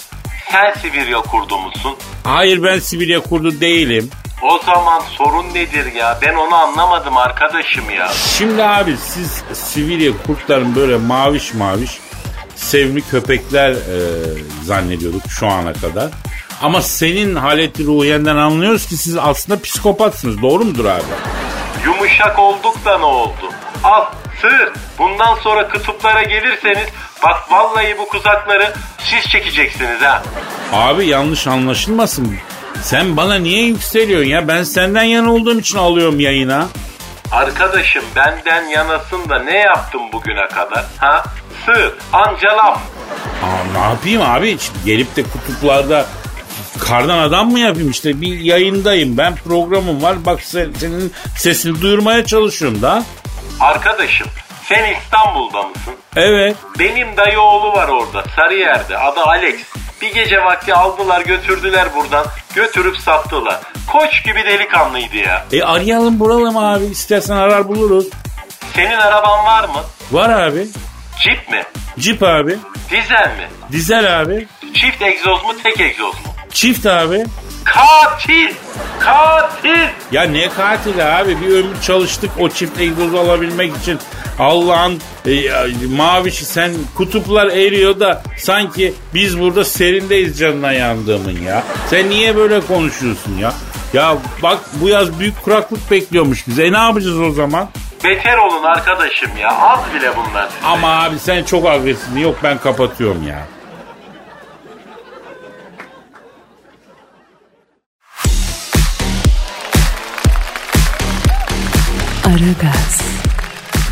Sen 0.52 0.74
Sibirya 0.82 1.18
kurdu 1.22 1.58
musun? 1.58 1.96
Hayır 2.24 2.64
ben 2.64 2.80
Sibirya 2.80 3.20
kurdu 3.20 3.62
değilim. 3.62 4.10
O 4.44 4.60
zaman 4.66 5.02
sorun 5.18 5.54
nedir 5.54 5.94
ya? 5.94 6.20
Ben 6.22 6.36
onu 6.36 6.56
anlamadım 6.56 7.18
arkadaşım 7.18 7.90
ya. 7.90 8.08
Şimdi 8.38 8.64
abi 8.64 8.96
siz 8.98 9.44
Sibirya 9.54 10.12
kurtların 10.28 10.76
böyle 10.76 10.98
maviş 10.98 11.54
maviş 11.54 12.00
sevimli 12.56 13.02
köpekler 13.02 13.72
e, 13.72 13.78
zannediyorduk 14.64 15.22
şu 15.30 15.48
ana 15.48 15.74
kadar. 15.74 16.10
Ama 16.62 16.82
senin 16.82 17.36
haleti 17.36 17.86
ruhiyenden 17.86 18.36
anlıyoruz 18.36 18.88
ki 18.88 18.98
siz 18.98 19.18
aslında 19.18 19.62
psikopatsınız. 19.62 20.42
Doğru 20.42 20.66
mudur 20.66 20.86
abi? 20.86 21.04
Yumuşak 21.86 22.40
olduk 22.40 22.86
da 22.86 22.98
ne 22.98 23.06
oldu? 23.06 23.52
Al 23.84 24.06
sığır. 24.42 24.70
Bundan 24.98 25.36
sonra 25.36 25.68
kutuplara 25.70 26.24
gelirseniz 26.24 26.88
bak 27.24 27.52
vallahi 27.52 27.96
bu 27.98 28.08
kuzakları 28.10 28.74
siz 29.04 29.32
çekeceksiniz 29.32 30.02
ha. 30.02 30.24
Abi 30.74 31.08
yanlış 31.08 31.48
anlaşılmasın. 31.48 32.38
Sen 32.82 33.18
bana 33.18 33.36
niye 33.36 33.64
yükseliyorsun 33.64 34.30
ya? 34.30 34.48
Ben 34.48 34.64
senden 34.64 35.04
yana 35.04 35.34
olduğum 35.34 35.60
için 35.60 35.78
alıyorum 35.78 36.20
yayına. 36.20 36.68
Arkadaşım 37.32 38.04
benden 38.16 38.64
yanasın 38.68 39.30
da 39.30 39.40
ne 39.40 39.58
yaptım 39.58 40.02
bugüne 40.14 40.48
kadar? 40.48 40.86
Ha? 40.98 41.24
Sığır, 41.66 41.94
anca 42.14 42.58
laf. 42.58 42.78
Aa, 43.44 43.74
ne 43.80 43.80
yapayım 43.80 44.22
abi? 44.22 44.58
Şimdi 44.60 44.80
gelip 44.86 45.16
de 45.16 45.24
kutuplarda 45.24 46.06
kardan 46.80 47.18
adam 47.18 47.52
mı 47.52 47.60
yapayım 47.60 47.90
işte 47.92 48.22
bir 48.22 48.40
yayındayım 48.40 49.18
ben 49.18 49.36
programım 49.36 50.02
var 50.04 50.26
bak 50.26 50.42
sen, 50.42 50.72
senin 50.80 51.14
sesini 51.38 51.82
duyurmaya 51.82 52.26
çalışıyorum 52.26 52.82
da. 52.82 53.04
Arkadaşım 53.60 54.28
sen 54.70 54.94
İstanbul'da 54.94 55.64
mısın? 55.64 55.94
Evet. 56.16 56.56
Benim 56.80 57.18
dayı 57.18 57.40
oğlu 57.42 57.74
var 57.74 57.88
orada 57.88 58.24
Sarıyer'de 58.36 58.98
adı 58.98 59.20
Alex. 59.22 59.56
Bir 60.02 60.14
gece 60.14 60.44
vakti 60.46 60.74
aldılar 60.74 61.22
götürdüler 61.22 61.88
buradan 61.96 62.26
götürüp 62.56 62.98
sattılar. 62.98 63.60
Koç 63.88 64.24
gibi 64.26 64.44
delikanlıydı 64.46 65.18
ya. 65.18 65.46
E 65.52 65.64
arayalım 65.64 66.20
buralım 66.20 66.58
abi 66.58 66.86
istersen 66.86 67.36
arar 67.36 67.68
buluruz. 67.68 68.06
Senin 68.76 68.98
araban 68.98 69.46
var 69.46 69.64
mı? 69.64 69.82
Var 70.12 70.30
abi. 70.30 70.68
Jeep 71.20 71.50
mi? 71.52 71.64
Jeep 71.98 72.24
abi. 72.24 72.58
Dizel 72.92 73.32
mi? 73.38 73.48
Dizel 73.72 74.22
abi. 74.22 74.48
Çift 74.74 75.02
egzoz 75.02 75.44
mu 75.44 75.54
tek 75.64 75.82
egzoz 75.82 76.14
mu? 76.14 76.34
Çift 76.54 76.86
abi. 76.86 77.26
Katil! 77.66 78.54
Katil! 79.00 79.88
Ya 80.12 80.24
ne 80.24 80.50
katil 80.50 81.20
abi 81.20 81.42
bir 81.42 81.50
ömür 81.56 81.82
çalıştık 81.82 82.30
o 82.40 82.50
çift 82.50 82.80
egzozu 82.82 83.18
alabilmek 83.18 83.78
için. 83.78 84.00
Allah'ın 84.40 85.00
e, 85.26 85.32
mavişi 85.98 86.46
sen 86.46 86.72
kutuplar 86.98 87.48
eriyor 87.48 88.00
da 88.00 88.24
sanki 88.38 88.94
biz 89.14 89.40
burada 89.40 89.66
serindeyiz 89.66 90.40
canına 90.40 90.72
yandığımın 90.72 91.42
ya. 91.42 91.64
Sen 91.90 92.10
niye 92.10 92.36
böyle 92.36 92.62
konuşuyorsun 92.62 93.38
ya? 93.38 93.54
Ya 93.94 94.18
bak 94.44 94.58
bu 94.74 94.90
yaz 94.90 95.20
büyük 95.20 95.44
kuraklık 95.44 95.92
bekliyormuş 95.92 96.48
bize. 96.48 96.66
E 96.66 96.72
ne 96.74 96.78
yapacağız 96.78 97.20
o 97.20 97.32
zaman? 97.32 97.70
Beter 98.04 98.38
olun 98.38 98.64
arkadaşım 98.64 99.30
ya. 99.42 99.58
Az 99.58 99.80
bile 99.96 100.12
bunlar 100.18 100.48
size. 100.50 100.68
Ama 100.68 101.04
abi 101.04 101.20
sen 101.20 101.44
çok 101.44 101.66
agresifsin. 101.66 102.18
Yok 102.18 102.36
ben 102.44 102.58
kapatıyorum 102.58 103.28
ya. 103.28 103.48
Aragaz, 112.30 113.02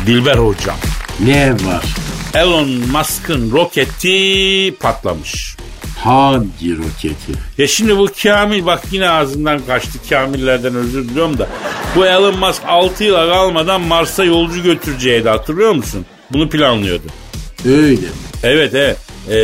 Dilber 0.06 0.36
hocam. 0.36 0.76
Ne 1.20 1.52
var? 1.52 1.84
Elon 2.34 2.68
Musk'ın 2.68 3.50
roketi 3.50 4.74
patlamış. 4.80 5.56
Hangi 6.04 6.76
roketi? 6.78 7.32
Ya 7.58 7.66
şimdi 7.66 7.98
bu 7.98 8.08
Kamil 8.22 8.66
bak 8.66 8.82
yine 8.90 9.10
ağzından 9.10 9.60
kaçtı 9.66 9.98
Kamillerden 10.10 10.74
özür 10.74 11.08
diliyorum 11.08 11.38
da. 11.38 11.48
Bu 11.96 12.06
Elon 12.06 12.38
Musk 12.38 12.62
6 12.66 13.04
yıla 13.04 13.32
kalmadan 13.32 13.80
Mars'a 13.80 14.24
yolcu 14.24 14.62
götüreceğiydi 14.62 15.28
hatırlıyor 15.28 15.72
musun? 15.72 16.06
Bunu 16.32 16.48
planlıyordu. 16.48 17.06
Öyle 17.66 17.90
mi? 18.00 18.06
Evet 18.42 18.74
evet. 18.74 18.96
Ee, 19.28 19.34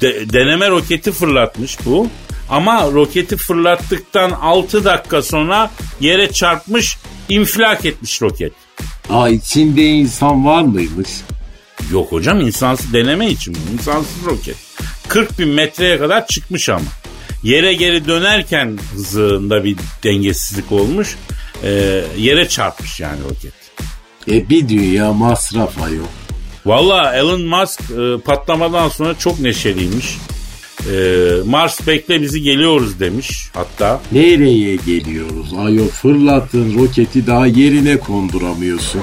de- 0.00 0.32
deneme 0.32 0.70
roketi 0.70 1.12
fırlatmış 1.12 1.78
bu. 1.86 2.08
Ama 2.54 2.92
roketi 2.92 3.36
fırlattıktan 3.36 4.30
6 4.30 4.84
dakika 4.84 5.22
sonra 5.22 5.70
yere 6.00 6.32
çarpmış 6.32 6.98
infilak 7.28 7.84
etmiş 7.84 8.22
roket. 8.22 8.52
Aa 9.10 9.28
içinde 9.28 9.86
insan 9.86 10.46
var 10.46 10.62
mıymış? 10.62 11.08
Yok 11.92 12.12
hocam 12.12 12.40
insansız 12.40 12.92
deneme 12.92 13.30
için 13.30 13.54
bu. 13.54 13.72
İnsansız 13.72 14.24
roket. 14.24 14.56
40 15.08 15.38
bin 15.38 15.48
metreye 15.48 15.98
kadar 15.98 16.26
çıkmış 16.26 16.68
ama. 16.68 16.84
Yere 17.42 17.74
geri 17.74 18.08
dönerken 18.08 18.78
hızında 18.92 19.64
bir 19.64 19.76
dengesizlik 20.04 20.72
olmuş. 20.72 21.16
Ee, 21.64 22.04
yere 22.18 22.48
çarpmış 22.48 23.00
yani 23.00 23.18
roket. 23.30 23.54
E 24.30 24.48
bir 24.48 24.68
dünya 24.68 25.12
masraf 25.12 25.82
ayol. 25.82 26.04
Valla 26.66 27.16
Elon 27.16 27.42
Musk 27.42 27.80
e, 27.80 28.20
patlamadan 28.24 28.88
sonra 28.88 29.18
çok 29.18 29.40
neşeliymiş. 29.40 30.16
E, 30.92 30.96
Mars 31.44 31.86
bekle 31.86 32.22
bizi 32.22 32.42
geliyoruz 32.42 33.00
demiş 33.00 33.48
hatta. 33.54 34.00
Nereye 34.12 34.76
geliyoruz 34.76 35.54
ayol 35.58 35.88
fırlattığın 35.88 36.78
roketi 36.78 37.26
daha 37.26 37.46
yerine 37.46 37.96
konduramıyorsun. 37.98 39.00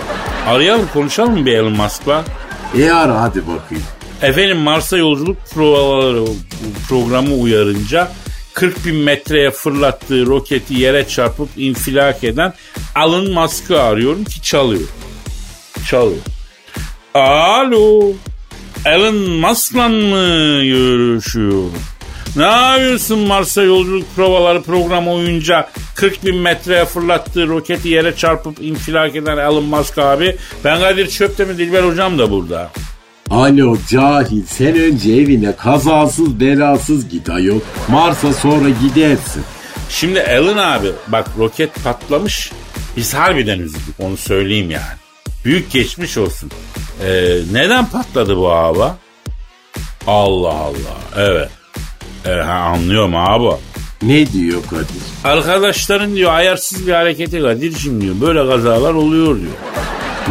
Arayalım 0.48 0.88
konuşalım 0.94 1.40
mı 1.40 1.46
bir 1.46 1.54
Elon 1.54 1.72
Musk'la? 1.72 2.24
E 2.80 2.92
ara 2.92 3.22
hadi 3.22 3.42
bakayım. 3.42 3.84
Efendim 4.22 4.58
Mars'a 4.58 4.98
yolculuk 4.98 5.38
provaları 5.54 6.26
programı 6.90 7.34
uyarınca 7.36 8.12
40 8.54 8.86
bin 8.86 8.96
metreye 8.96 9.52
fırlattığı 9.52 10.26
roketi 10.26 10.74
yere 10.74 11.08
çarpıp 11.08 11.50
infilak 11.58 12.24
eden 12.24 12.54
Elon 12.98 13.32
Musk'ı 13.32 13.82
arıyorum 13.82 14.24
ki 14.24 14.42
çalıyor. 14.42 14.90
Çalıyor. 15.90 16.22
Alo. 17.14 18.14
Elon 18.86 19.16
Musk'la 19.16 19.90
mı 19.90 20.64
görüşüyorum? 20.64 21.74
Ne 22.36 22.44
yapıyorsun 22.44 23.20
Mars'a 23.20 23.64
yolculuk 23.64 24.16
provaları 24.16 24.62
programı 24.62 25.14
oyunca 25.14 25.70
40 25.96 26.26
bin 26.26 26.36
metreye 26.36 26.86
fırlattığı 26.86 27.48
roketi 27.48 27.90
yere 27.90 28.16
çarpıp 28.16 28.62
infilak 28.62 29.16
eden 29.16 29.38
Elon 29.38 29.64
Musk 29.64 29.98
abi. 29.98 30.38
Ben 30.64 30.80
Kadir 30.80 31.08
Çöptemir 31.08 31.58
Dilber 31.58 31.84
hocam 31.84 32.20
da 32.20 32.32
burada. 32.32 32.72
Alo 33.30 33.78
cahil 33.90 34.44
sen 34.46 34.80
önce 34.80 35.14
evine 35.14 35.56
kazasız 35.56 36.40
belasız 36.40 37.10
git 37.10 37.30
ayol. 37.30 37.60
Mars'a 37.88 38.34
sonra 38.34 38.70
gidersin. 38.70 39.44
Şimdi 39.90 40.20
Elon 40.20 40.58
abi 40.58 40.88
bak 41.08 41.28
roket 41.38 41.84
patlamış. 41.84 42.52
Biz 42.98 43.14
harbiden 43.14 43.60
üzüldük 43.60 43.96
onu 44.00 44.18
söyleyeyim 44.18 44.72
yani. 44.72 45.01
Büyük 45.46 45.72
geçmiş 45.72 46.18
olsun. 46.18 46.52
Ee, 47.06 47.38
neden 47.52 47.86
patladı 47.86 48.38
bu 48.38 48.52
hava? 48.52 48.98
Allah 50.08 50.54
Allah. 50.54 50.98
Evet. 51.18 51.50
E, 52.26 52.30
ha, 52.32 52.54
anlıyorum 52.54 53.16
abi. 53.16 53.56
Ne 54.02 54.32
diyor 54.32 54.62
Kadir? 54.70 54.88
Arkadaşların 55.24 56.16
diyor 56.16 56.34
ayarsız 56.34 56.88
bir 56.88 56.94
hareketi 56.94 57.42
Kadir'cim 57.42 58.02
diyor. 58.02 58.16
Böyle 58.22 58.48
kazalar 58.48 58.94
oluyor 58.94 59.40
diyor. 59.40 59.52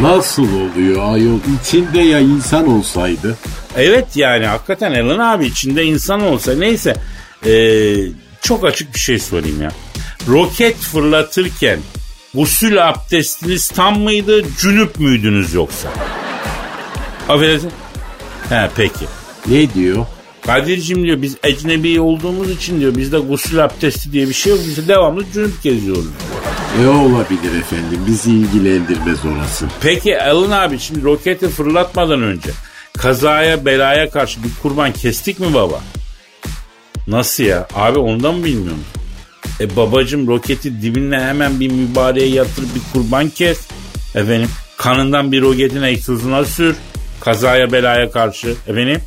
Nasıl 0.01 0.43
oluyor 0.55 1.15
ayol? 1.15 1.39
İçinde 1.63 2.01
ya 2.01 2.19
insan 2.21 2.69
olsaydı? 2.69 3.37
Evet 3.77 4.07
yani 4.17 4.47
hakikaten 4.47 4.93
Elon 4.93 5.19
abi 5.19 5.47
içinde 5.47 5.85
insan 5.85 6.21
olsa 6.23 6.55
neyse. 6.55 6.97
Ee, 7.47 7.95
çok 8.43 8.65
açık 8.65 8.95
bir 8.95 8.99
şey 8.99 9.19
sorayım 9.19 9.63
ya. 9.63 9.71
Roket 10.29 10.77
fırlatırken 10.77 11.79
gusül 12.35 12.89
abdestiniz 12.89 13.69
tam 13.69 14.01
mıydı, 14.01 14.43
cünüp 14.59 14.99
müydünüz 14.99 15.55
yoksa? 15.55 15.89
Affedersin. 17.29 17.71
He 18.49 18.71
peki. 18.77 19.05
Ne 19.47 19.75
diyor? 19.75 20.07
Kadir'cim 20.47 21.05
diyor 21.05 21.23
biz 21.23 21.37
ecnebi 21.43 22.01
olduğumuz 22.01 22.51
için 22.51 22.81
diyor 22.81 22.97
bizde 22.97 23.19
gusül 23.19 23.65
abdesti 23.65 24.13
diye 24.13 24.29
bir 24.29 24.35
şey 24.35 24.53
yok. 24.53 24.61
Biz 24.67 24.89
devamlı 24.89 25.25
cünüp 25.33 25.63
geziyoruz. 25.63 26.07
E 26.83 26.87
olabilir 26.87 27.59
efendim 27.61 28.01
bizi 28.07 28.31
ilgilendirmez 28.31 29.19
orası. 29.25 29.67
Peki 29.81 30.11
Elon 30.13 30.51
abi 30.51 30.79
şimdi 30.79 31.03
roketi 31.03 31.49
fırlatmadan 31.49 32.23
önce 32.23 32.51
kazaya 32.99 33.65
belaya 33.65 34.11
karşı 34.11 34.43
bir 34.45 34.51
kurban 34.63 34.93
kestik 34.93 35.41
mi 35.41 35.55
baba? 35.55 35.81
Nasıl 37.07 37.45
ya? 37.45 37.69
Abi 37.75 37.99
ondan 37.99 38.35
mı 38.35 38.45
bilmiyorum? 38.45 38.85
E 39.61 39.77
babacım 39.77 40.27
roketi 40.27 40.83
dibine 40.83 41.21
hemen 41.21 41.61
bir 41.61 41.73
mübareğe 41.73 42.29
yatırıp 42.29 42.69
bir 42.75 42.81
kurban 42.93 43.29
kes. 43.29 43.61
Efendim 44.15 44.49
kanından 44.77 45.33
bir 45.33 45.43
roketin 45.43 45.83
egzozuna 45.83 46.45
sür. 46.45 46.77
Kazaya 47.21 47.73
belaya 47.73 48.11
karşı. 48.11 48.55
Efendim 48.69 49.01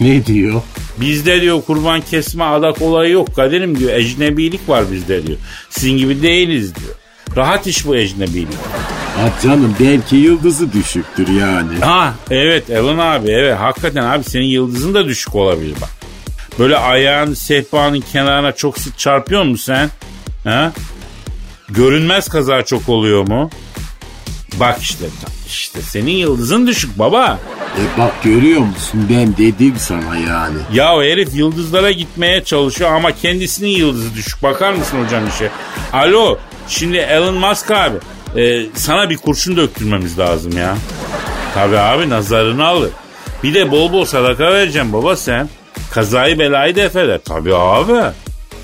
Ne 0.00 0.26
diyor? 0.26 0.62
Bizde 1.00 1.40
diyor 1.40 1.62
kurban 1.62 2.00
kesme 2.00 2.44
adak 2.44 2.82
olayı 2.82 3.12
yok 3.12 3.36
kaderim 3.36 3.78
diyor. 3.78 3.92
Ecnebilik 3.92 4.68
var 4.68 4.84
bizde 4.92 5.26
diyor. 5.26 5.38
Sizin 5.70 5.96
gibi 5.96 6.22
değiliz 6.22 6.74
diyor. 6.74 6.94
Rahat 7.36 7.66
iş 7.66 7.86
bu 7.86 7.96
ecnebilik. 7.96 8.58
Ha 9.16 9.30
canım 9.42 9.76
belki 9.80 10.16
yıldızı 10.16 10.72
düşüktür 10.72 11.28
yani. 11.28 11.78
Ha 11.80 12.14
evet 12.30 12.70
Elon 12.70 12.98
abi 12.98 13.30
evet 13.30 13.58
hakikaten 13.58 14.02
abi 14.04 14.24
senin 14.24 14.44
yıldızın 14.44 14.94
da 14.94 15.06
düşük 15.08 15.34
olabilir 15.34 15.74
bak. 15.80 15.90
Böyle 16.58 16.76
ayağın 16.76 17.34
sehpanın 17.34 18.00
kenarına 18.12 18.52
çok 18.52 18.78
sık 18.78 18.98
çarpıyor 18.98 19.42
musun 19.42 19.64
sen? 19.74 19.90
Ha? 20.50 20.72
Görünmez 21.68 22.28
kaza 22.28 22.62
çok 22.62 22.88
oluyor 22.88 23.28
mu? 23.28 23.50
Bak 24.60 24.78
işte 24.80 25.04
işte 25.46 25.82
senin 25.82 26.10
yıldızın 26.12 26.66
düşük 26.66 26.98
baba. 26.98 27.38
E 27.78 27.98
bak 28.00 28.22
görüyor 28.22 28.60
musun 28.60 29.06
ben 29.10 29.36
dedim 29.36 29.74
sana 29.78 30.16
yani. 30.16 30.58
Ya 30.72 30.96
o 30.96 31.02
herif 31.02 31.34
yıldızlara 31.34 31.90
gitmeye 31.90 32.44
çalışıyor 32.44 32.92
ama 32.92 33.12
kendisinin 33.12 33.68
yıldızı 33.68 34.14
düşük. 34.14 34.42
Bakar 34.42 34.72
mısın 34.72 35.04
hocam 35.04 35.28
işe? 35.28 35.50
Alo 35.92 36.38
şimdi 36.68 36.96
Elon 36.96 37.34
Musk 37.34 37.70
abi 37.70 37.96
e, 38.40 38.66
sana 38.74 39.10
bir 39.10 39.16
kurşun 39.16 39.56
döktürmemiz 39.56 40.18
lazım 40.18 40.56
ya. 40.56 40.76
Tabii 41.54 41.78
abi 41.78 42.08
nazarını 42.10 42.66
alır. 42.66 42.90
Bir 43.42 43.54
de 43.54 43.70
bol 43.70 43.92
bol 43.92 44.04
sadaka 44.04 44.44
vereceğim 44.52 44.92
baba 44.92 45.16
sen. 45.16 45.48
Kazayı 45.92 46.38
belayı 46.38 46.76
def 46.76 46.96
eder. 46.96 47.20
Tabii 47.24 47.54
abi. 47.56 47.92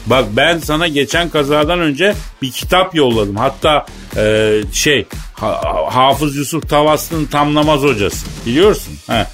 Bak 0.07 0.25
ben 0.37 0.59
sana 0.59 0.89
geçen 0.89 1.29
kazadan 1.29 1.81
önce 1.81 2.15
bir 2.43 2.51
kitap 2.51 2.95
yolladım. 2.95 3.37
Hatta 3.37 3.87
e, 4.17 4.53
şey 4.73 5.07
Ha- 5.33 5.61
Hafız 5.91 6.37
Yusuf 6.37 6.69
Tavaslı'nın 6.69 7.25
tam 7.25 7.55
namaz 7.55 7.81
hocası. 7.83 8.27
Biliyorsun. 8.47 8.93
He. 9.07 9.27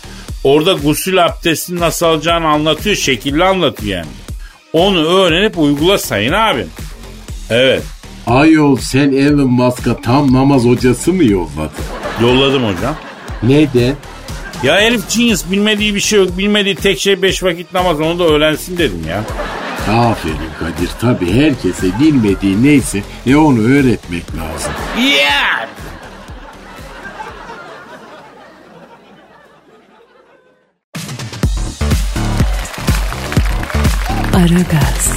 Orada 0.45 0.73
gusül 0.73 1.25
abdestini 1.25 1.81
nasıl 1.81 2.07
alacağını 2.07 2.49
anlatıyor. 2.49 2.97
Şekilli 2.97 3.45
anlatıyor 3.45 3.97
yani. 3.99 4.09
Onu 4.73 5.07
öğrenip 5.07 5.59
uygula 5.59 5.99
sayın 5.99 6.33
abim. 6.33 6.69
Evet. 7.51 7.83
Ayol 8.27 8.77
sen 8.77 9.13
Elon 9.13 9.51
Musk'a 9.51 10.01
tam 10.01 10.33
namaz 10.33 10.65
hocası 10.65 11.13
mı 11.13 11.25
yolladın? 11.25 11.71
Yolladım 12.23 12.63
hocam. 12.65 12.97
Neden? 13.43 13.95
Ya 14.65 14.81
herif 14.81 15.17
genius 15.17 15.51
bilmediği 15.51 15.95
bir 15.95 16.01
şey 16.01 16.19
yok. 16.19 16.39
Bilmediği 16.39 16.75
tek 16.75 17.01
şey 17.01 17.23
beş 17.23 17.43
vakit 17.43 17.75
namaz. 17.75 18.01
Onu 18.01 18.19
da 18.19 18.25
öğrensin 18.25 18.79
dedim 18.79 19.07
ya. 19.09 19.25
Aferin 19.95 20.37
Kadir 20.59 20.91
tabi 21.01 21.33
herkese 21.33 22.01
bilmediği 22.01 22.63
neyse 22.63 23.03
e 23.27 23.37
onu 23.37 23.61
öğretmek 23.61 24.25
lazım. 24.37 24.73
Yeah! 24.99 25.69
Aragaz, 34.35 35.13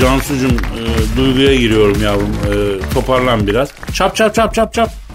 Cansucuğum 0.00 0.46
e, 0.46 1.16
duyguya 1.16 1.54
giriyorum 1.54 2.02
yavrum. 2.02 2.30
E, 2.30 2.54
toparlan 2.94 3.46
biraz. 3.46 3.68
Çap 3.94 4.16
çap 4.16 4.34
çap 4.34 4.54
çap 4.54 4.74
çap. 4.74 5.09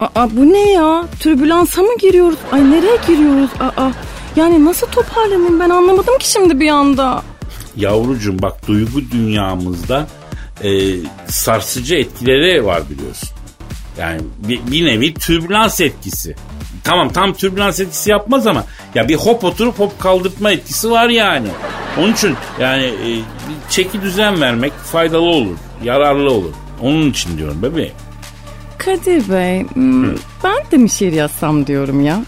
Aa 0.00 0.28
bu 0.36 0.52
ne 0.52 0.72
ya? 0.72 1.04
Türbülansa 1.20 1.82
mı 1.82 1.98
giriyoruz? 2.00 2.38
Ay 2.52 2.70
nereye 2.70 2.96
giriyoruz? 3.06 3.50
Aa 3.60 3.90
yani 4.36 4.64
nasıl 4.64 4.86
toparlanayım 4.86 5.60
ben 5.60 5.70
anlamadım 5.70 6.18
ki 6.18 6.30
şimdi 6.30 6.60
bir 6.60 6.68
anda. 6.68 7.22
Yavrucuğum 7.76 8.38
bak 8.42 8.66
duygu 8.68 9.00
dünyamızda 9.10 10.06
e, 10.64 10.70
sarsıcı 11.26 11.94
etkileri 11.94 12.64
var 12.64 12.82
biliyorsun. 12.90 13.28
Yani 13.98 14.20
bir, 14.38 14.60
bir 14.70 14.84
nevi 14.86 15.14
türbülans 15.14 15.80
etkisi. 15.80 16.36
Tamam 16.84 17.08
tam 17.08 17.34
türbülans 17.34 17.80
etkisi 17.80 18.10
yapmaz 18.10 18.46
ama 18.46 18.64
ya 18.94 19.08
bir 19.08 19.14
hop 19.14 19.44
oturup 19.44 19.78
hop 19.78 20.00
kaldırtma 20.00 20.52
etkisi 20.52 20.90
var 20.90 21.08
yani. 21.08 21.48
Onun 21.98 22.12
için 22.12 22.34
yani 22.60 22.84
e, 22.84 23.08
çeki 23.70 24.02
düzen 24.02 24.40
vermek 24.40 24.72
faydalı 24.72 25.28
olur, 25.28 25.56
yararlı 25.84 26.30
olur. 26.30 26.52
Onun 26.82 27.10
için 27.10 27.38
diyorum 27.38 27.62
bebeğim. 27.62 27.94
Kadir 28.84 29.30
Bey 29.30 29.64
hmm, 29.74 30.14
ben 30.44 30.70
de 30.72 30.76
mi 30.76 30.90
şiir 30.90 31.12
yazsam 31.12 31.66
diyorum 31.66 32.04
ya. 32.04 32.24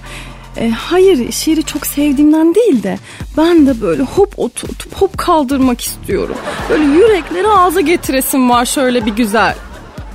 E, 0.57 0.71
hayır 0.71 1.33
şiiri 1.33 1.63
çok 1.63 1.87
sevdiğimden 1.87 2.55
değil 2.55 2.83
de 2.83 2.99
ben 3.37 3.67
de 3.67 3.81
böyle 3.81 4.03
hop 4.03 4.39
oturtup 4.39 4.95
hop 4.95 5.19
kaldırmak 5.19 5.81
istiyorum. 5.81 6.37
Böyle 6.71 6.85
yürekleri 6.85 7.49
ağza 7.49 7.81
getiresim 7.81 8.51
var 8.51 8.67
şöyle 8.67 9.07
bir 9.07 9.11
güzel. 9.11 9.55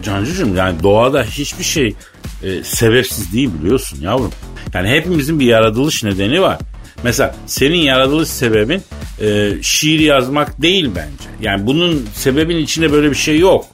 Cancucuğum 0.03 0.55
yani 0.55 0.83
doğada 0.83 1.23
hiçbir 1.23 1.63
şey 1.63 1.95
e, 2.43 2.63
sebepsiz 2.63 3.33
değil 3.33 3.49
biliyorsun 3.59 4.01
yavrum. 4.01 4.31
Yani 4.73 4.89
hepimizin 4.89 5.39
bir 5.39 5.45
yaratılış 5.45 6.03
nedeni 6.03 6.41
var. 6.41 6.57
Mesela 7.03 7.35
senin 7.45 7.77
yaratılış 7.77 8.29
sebebin 8.29 8.81
e, 9.21 9.51
şiir 9.61 9.99
yazmak 9.99 10.61
değil 10.61 10.89
bence. 10.95 11.29
Yani 11.41 11.65
bunun 11.65 12.05
sebebin 12.13 12.57
içinde 12.57 12.91
böyle 12.91 13.09
bir 13.09 13.15
şey 13.15 13.39
yok. 13.39 13.65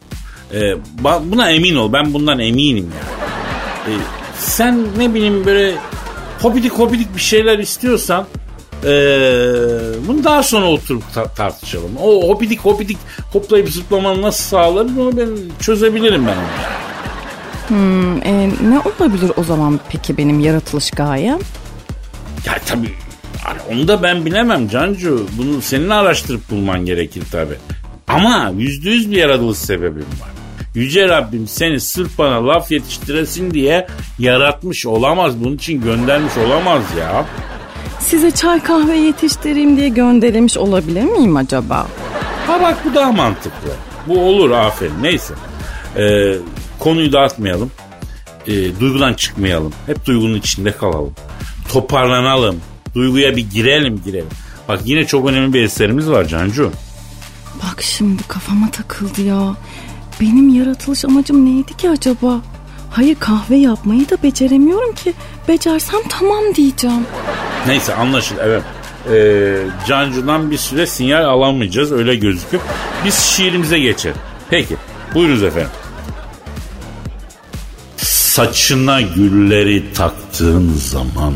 E, 0.53 0.75
buna 1.31 1.51
emin 1.51 1.75
ol. 1.75 1.93
Ben 1.93 2.13
bundan 2.13 2.39
eminim 2.39 2.91
yani. 2.97 3.95
E, 3.95 3.99
sen 4.39 4.85
ne 4.97 5.13
bileyim 5.13 5.45
böyle 5.45 5.75
hobidik 6.41 6.71
hobidik 6.71 7.15
bir 7.15 7.21
şeyler 7.21 7.59
istiyorsan 7.59 8.25
e, 8.83 8.87
bunu 10.07 10.23
daha 10.23 10.43
sonra 10.43 10.65
oturup 10.65 11.03
ta- 11.13 11.27
tartışalım. 11.27 11.91
O 12.01 12.29
hobidik 12.29 12.59
hobidik 12.59 12.97
hoplayıp 13.33 13.69
zıplamanı 13.69 14.21
nasıl 14.21 14.43
sağlarım 14.43 14.99
onu 14.99 15.17
ben 15.17 15.29
çözebilirim 15.59 16.27
ben 16.27 16.35
onu. 16.37 16.47
Hmm, 17.67 18.17
e, 18.23 18.49
ne 18.69 18.79
olabilir 18.79 19.31
o 19.37 19.43
zaman 19.43 19.79
peki 19.89 20.17
benim 20.17 20.39
yaratılış 20.39 20.91
gayem? 20.91 21.39
Ya 22.45 22.59
tabii 22.65 22.93
hani 23.43 23.59
onu 23.71 23.87
da 23.87 24.03
ben 24.03 24.25
bilemem 24.25 24.69
Cancu. 24.69 25.27
Bunu 25.37 25.61
senin 25.61 25.89
araştırıp 25.89 26.49
bulman 26.51 26.85
gerekir 26.85 27.23
tabii. 27.31 27.57
Ama 28.07 28.51
yüzde 28.57 28.89
yüz 28.89 29.11
bir 29.11 29.17
yaratılış 29.17 29.57
sebebim 29.57 29.95
var. 30.21 30.29
Yüce 30.75 31.07
Rabbim 31.07 31.47
seni 31.47 31.79
sırf 31.79 32.17
bana 32.17 32.47
laf 32.47 32.71
yetiştiresin 32.71 33.51
diye 33.51 33.87
yaratmış 34.19 34.85
olamaz. 34.85 35.43
Bunun 35.43 35.55
için 35.55 35.81
göndermiş 35.81 36.37
olamaz 36.37 36.83
ya. 36.99 37.25
Size 37.99 38.31
çay 38.31 38.63
kahve 38.63 38.97
yetiştireyim 38.97 39.77
diye 39.77 39.89
gönderilmiş 39.89 40.57
olabilir 40.57 41.03
miyim 41.03 41.35
acaba? 41.37 41.87
Ha 42.47 42.61
bak 42.61 42.77
bu 42.85 42.95
daha 42.95 43.11
mantıklı. 43.11 43.69
Bu 44.07 44.19
olur 44.19 44.51
aferin. 44.51 45.03
Neyse. 45.03 45.33
Ee, 45.97 46.35
konuyu 46.79 47.13
dağıtmayalım. 47.13 47.71
Ee, 48.47 48.79
duygudan 48.79 49.13
çıkmayalım. 49.13 49.73
Hep 49.85 50.05
duygunun 50.05 50.35
içinde 50.35 50.71
kalalım. 50.71 51.13
Toparlanalım. 51.73 52.61
Duyguya 52.95 53.35
bir 53.35 53.49
girelim 53.51 54.01
girelim. 54.05 54.29
Bak 54.67 54.79
yine 54.85 55.05
çok 55.05 55.29
önemli 55.29 55.53
bir 55.53 55.63
eserimiz 55.63 56.09
var 56.09 56.25
Cancu. 56.25 56.71
Bak 57.63 57.81
şimdi 57.83 58.23
kafama 58.27 58.71
takıldı 58.71 59.21
ya. 59.21 59.55
Benim 60.21 60.49
yaratılış 60.49 61.05
amacım 61.05 61.45
neydi 61.45 61.77
ki 61.77 61.89
acaba? 61.89 62.41
Hayır 62.91 63.15
kahve 63.19 63.55
yapmayı 63.55 64.09
da 64.09 64.23
beceremiyorum 64.23 64.93
ki. 64.93 65.13
Becersem 65.47 65.99
tamam 66.09 66.43
diyeceğim. 66.55 67.05
Neyse 67.67 67.95
anlaşıldı 67.95 68.41
evet. 68.43 68.63
Ee, 69.11 69.87
Cancu'dan 69.87 70.51
bir 70.51 70.57
süre 70.57 70.87
sinyal 70.87 71.23
alamayacağız 71.23 71.91
öyle 71.91 72.15
gözüküp 72.15 72.61
biz 73.05 73.15
şiirimize 73.15 73.79
geçelim. 73.79 74.17
Peki 74.49 74.75
buyurunuz 75.13 75.43
efendim. 75.43 75.71
Saçına 77.97 79.01
gülleri 79.01 79.93
taktığın 79.93 80.73
zaman 80.73 81.33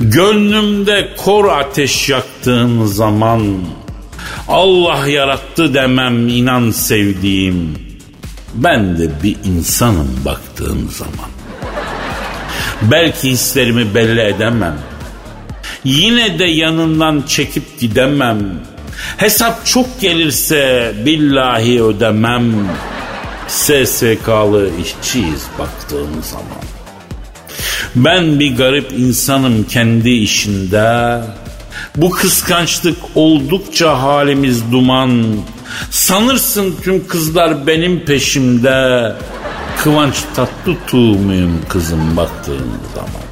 Gönlümde 0.00 1.08
kor 1.16 1.48
ateş 1.48 2.08
yaktığın 2.08 2.84
zaman 2.84 3.42
Allah 4.52 5.06
yarattı 5.06 5.74
demem 5.74 6.28
inan 6.28 6.70
sevdiğim. 6.70 7.78
Ben 8.54 8.98
de 8.98 9.10
bir 9.22 9.36
insanım 9.44 10.20
baktığın 10.24 10.88
zaman. 10.88 11.30
Belki 12.82 13.30
hislerimi 13.30 13.94
belli 13.94 14.20
edemem. 14.20 14.78
Yine 15.84 16.38
de 16.38 16.44
yanından 16.44 17.24
çekip 17.28 17.80
gidemem. 17.80 18.38
Hesap 19.16 19.66
çok 19.66 20.00
gelirse 20.00 20.92
billahi 21.04 21.82
ödemem. 21.82 22.52
SSK'lı 23.48 24.70
işçiyiz 24.82 25.46
baktığın 25.58 26.20
zaman. 26.22 26.62
Ben 27.96 28.40
bir 28.40 28.56
garip 28.56 28.92
insanım 28.92 29.64
kendi 29.64 30.10
işinde. 30.10 31.20
Bu 31.96 32.10
kıskançlık 32.10 32.98
oldukça 33.14 34.02
halimiz 34.02 34.72
duman. 34.72 35.24
Sanırsın 35.90 36.74
tüm 36.82 37.06
kızlar 37.06 37.66
benim 37.66 38.04
peşimde. 38.04 39.12
Kıvanç 39.78 40.14
tatlı 40.36 40.76
tuğ 40.86 41.18
kızım 41.68 42.16
baktığın 42.16 42.72
zaman. 42.94 43.22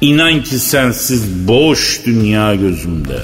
İnan 0.00 0.42
ki 0.42 0.58
sensiz 0.58 1.48
boş 1.48 2.00
dünya 2.06 2.54
gözümde. 2.54 3.20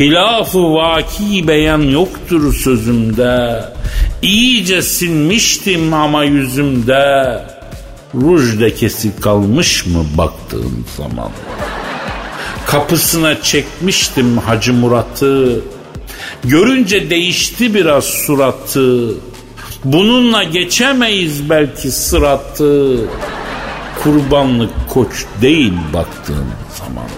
Hilafı 0.00 0.74
vaki 0.74 1.48
beyan 1.48 1.82
yoktur 1.82 2.54
sözümde. 2.54 3.64
İyice 4.22 4.82
sinmiştim 4.82 5.94
ama 5.94 6.24
yüzümde. 6.24 7.38
Ruj 8.14 8.60
lekesi 8.60 9.20
kalmış 9.20 9.86
mı 9.86 10.04
baktığın 10.18 10.86
zaman? 10.96 11.30
Kapısına 12.66 13.42
çekmiştim 13.42 14.38
Hacı 14.38 14.72
Murat'ı. 14.72 15.60
Görünce 16.44 17.10
değişti 17.10 17.74
biraz 17.74 18.04
suratı. 18.04 19.14
Bununla 19.84 20.42
geçemeyiz 20.42 21.50
belki 21.50 21.90
sıratı. 21.90 22.96
Kurbanlık 24.02 24.70
koç 24.88 25.24
değil 25.42 25.72
baktığın 25.92 26.46
zaman. 26.78 27.08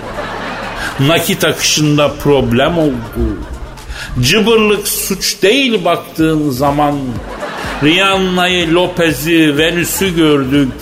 Nakit 1.00 1.44
akışında 1.44 2.12
problem 2.12 2.78
oldu. 2.78 3.38
Cıbırlık 4.20 4.88
suç 4.88 5.42
değil 5.42 5.84
baktığın 5.84 6.50
zaman. 6.50 6.98
Rihanna'yı, 7.82 8.74
Lopez'i, 8.74 9.58
Venüs'ü 9.58 10.16
gördük. 10.16 10.72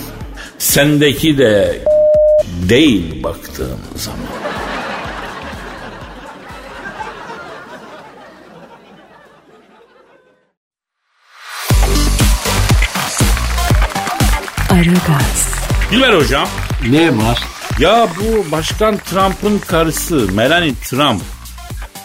Sendeki 0.58 1.38
de 1.38 1.82
değil 2.68 3.22
baktığın 3.22 3.78
zaman. 3.96 4.31
Dilber 16.02 16.16
hocam. 16.18 16.48
Ne 16.90 17.08
var? 17.08 17.38
Ya 17.78 18.08
bu 18.20 18.52
Başkan 18.52 18.96
Trump'ın 18.96 19.58
karısı 19.58 20.28
Melanie 20.34 20.74
Trump 20.74 21.22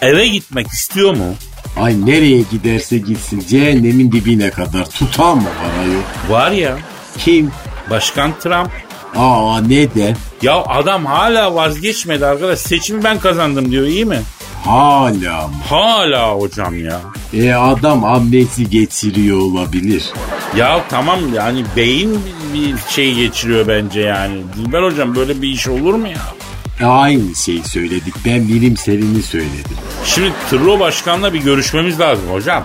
eve 0.01 0.27
gitmek 0.27 0.67
istiyor 0.67 1.13
mu? 1.15 1.35
Ay 1.77 2.05
nereye 2.05 2.41
giderse 2.51 2.97
gitsin 2.97 3.43
cehennemin 3.49 4.11
dibine 4.11 4.49
kadar 4.49 4.89
tutan 4.89 5.37
mı 5.37 5.49
parayı? 5.61 5.97
Var 6.29 6.51
ya 6.51 6.77
Kim? 7.17 7.51
Başkan 7.89 8.39
Trump. 8.39 8.71
Aa 9.15 9.61
neden? 9.61 10.17
Ya 10.41 10.55
adam 10.63 11.05
hala 11.05 11.55
vazgeçmedi 11.55 12.25
arkadaş. 12.25 12.59
Seçimi 12.59 13.03
ben 13.03 13.19
kazandım 13.19 13.71
diyor 13.71 13.85
iyi 13.87 14.05
mi? 14.05 14.21
Hala 14.65 15.47
mı? 15.47 15.53
Hala 15.69 16.31
hocam 16.31 16.85
ya. 16.85 17.01
E 17.33 17.53
adam 17.53 18.05
amnesi 18.05 18.69
geçiriyor 18.69 19.39
olabilir. 19.39 20.03
Ya 20.55 20.83
tamam 20.89 21.33
yani 21.33 21.65
beyin 21.75 22.19
bir 22.53 22.75
şey 22.89 23.13
geçiriyor 23.15 23.67
bence 23.67 24.01
yani. 24.01 24.41
Dilber 24.55 24.83
hocam 24.83 25.15
böyle 25.15 25.41
bir 25.41 25.47
iş 25.47 25.67
olur 25.67 25.93
mu 25.93 26.07
ya? 26.07 26.33
Aynı 26.89 27.35
şeyi 27.35 27.63
söyledik. 27.63 28.13
Ben 28.25 28.47
bilimselini 28.47 29.23
söyledim. 29.23 29.77
Şimdi 30.05 30.33
Tırlo 30.49 30.79
Başkan'la 30.79 31.33
bir 31.33 31.39
görüşmemiz 31.39 31.99
lazım 31.99 32.25
hocam. 32.31 32.63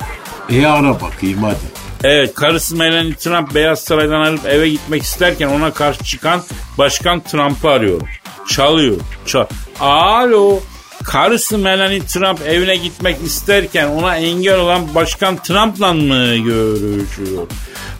E 0.50 0.66
ara 0.66 1.00
bakayım 1.00 1.42
hadi. 1.42 1.82
Evet 2.04 2.34
karısı 2.34 2.76
Melanie 2.76 3.14
Trump 3.14 3.54
Beyaz 3.54 3.80
Saray'dan 3.80 4.20
ayrılıp 4.20 4.46
eve 4.46 4.68
gitmek 4.68 5.02
isterken 5.02 5.48
ona 5.48 5.72
karşı 5.72 6.04
çıkan 6.04 6.42
Başkan 6.78 7.20
Trump'ı 7.20 7.68
arıyorum. 7.68 8.08
Çalıyor. 8.48 8.96
Çal 9.26 9.46
Alo. 9.80 10.60
Karısı 11.04 11.58
Melanie 11.58 12.00
Trump 12.06 12.40
evine 12.42 12.76
gitmek 12.76 13.16
isterken 13.26 13.86
ona 13.88 14.16
engel 14.16 14.58
olan 14.58 14.94
Başkan 14.94 15.36
Trump'la 15.36 15.92
mı 15.92 16.36
görüşüyor? 16.36 17.46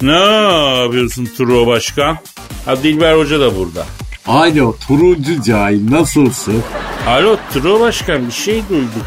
Ne 0.03 0.17
yapıyorsun 0.83 1.29
Turo 1.37 1.67
Başkan? 1.67 2.19
Ha 2.67 2.83
Dilber 2.83 3.17
Hoca 3.17 3.41
da 3.41 3.57
burada. 3.57 3.87
Alo 4.27 4.77
turuncu 4.89 5.43
cahil 5.43 5.91
nasılsın? 5.91 6.63
Alo 7.07 7.37
Turo 7.53 7.81
Başkan 7.81 8.27
bir 8.27 8.33
şey 8.33 8.63
duyduk. 8.69 9.07